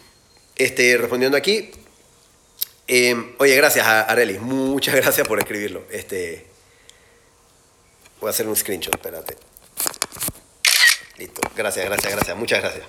Este, 0.54 0.96
respondiendo 0.96 1.36
aquí, 1.36 1.70
eh, 2.86 3.34
oye, 3.38 3.56
gracias 3.56 3.86
a 3.86 4.02
Areli, 4.02 4.38
muchas 4.38 4.94
gracias 5.02 5.26
por 5.26 5.38
escribirlo. 5.38 5.82
Este, 5.90 6.46
voy 8.20 8.28
a 8.28 8.30
hacer 8.30 8.46
un 8.46 8.54
screenshot, 8.54 8.94
espérate. 8.94 9.36
Listo, 11.18 11.40
gracias, 11.56 11.86
gracias, 11.86 12.12
gracias, 12.12 12.36
muchas 12.36 12.60
gracias. 12.60 12.84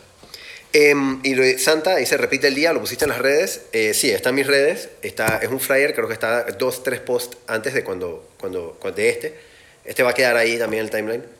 Eh, 0.73 0.93
y 1.23 1.57
Santa, 1.57 1.95
ahí 1.95 2.05
se 2.05 2.17
repite 2.17 2.49
el 2.49 2.55
día, 2.55 2.73
lo 2.73 2.81
pusiste 2.81 3.05
en 3.05 3.09
las 3.09 3.19
redes. 3.19 3.61
Eh, 3.71 3.93
sí, 3.93 4.11
está 4.11 4.29
en 4.29 4.35
mis 4.35 4.47
redes. 4.47 4.89
Está, 5.01 5.39
es 5.41 5.49
un 5.49 5.61
flyer, 5.61 5.95
creo 5.95 6.07
que 6.07 6.13
está 6.13 6.43
dos, 6.43 6.83
tres 6.83 6.99
posts 6.99 7.37
antes 7.47 7.73
de 7.73 7.85
cuando, 7.85 8.29
cuando, 8.37 8.77
de 8.93 9.09
este. 9.09 9.39
Este 9.85 10.03
va 10.03 10.11
a 10.11 10.13
quedar 10.13 10.35
ahí 10.35 10.59
también 10.59 10.81
en 10.81 10.85
el 10.85 10.91
timeline. 10.91 11.37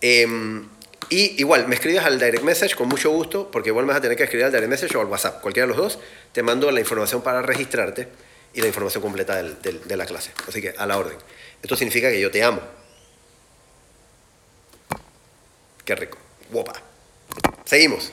Em, 0.00 0.68
y 1.08 1.40
igual, 1.40 1.68
me 1.68 1.76
escribes 1.76 2.04
al 2.04 2.18
direct 2.18 2.42
message 2.42 2.74
con 2.74 2.88
mucho 2.88 3.10
gusto, 3.10 3.50
porque 3.50 3.70
igual 3.70 3.86
me 3.86 3.90
vas 3.90 3.98
a 3.98 4.00
tener 4.00 4.16
que 4.16 4.24
escribir 4.24 4.46
al 4.46 4.52
direct 4.52 4.68
message 4.68 4.96
o 4.96 5.00
al 5.00 5.06
WhatsApp, 5.06 5.40
cualquiera 5.40 5.66
de 5.66 5.74
los 5.74 5.76
dos. 5.76 5.98
Te 6.32 6.42
mando 6.42 6.70
la 6.70 6.80
información 6.80 7.22
para 7.22 7.42
registrarte 7.42 8.08
y 8.54 8.60
la 8.60 8.66
información 8.66 9.02
completa 9.02 9.36
del, 9.36 9.56
de 9.60 9.96
la 9.96 10.06
clase. 10.06 10.32
Así 10.48 10.60
que 10.60 10.74
a 10.76 10.86
la 10.86 10.98
orden. 10.98 11.16
Esto 11.62 11.76
significa 11.76 12.10
que 12.10 12.20
yo 12.20 12.30
te 12.30 12.42
amo. 12.42 12.60
Qué 15.84 15.94
rico. 15.94 16.18
Guapa. 16.50 16.72
Seguimos. 17.64 18.10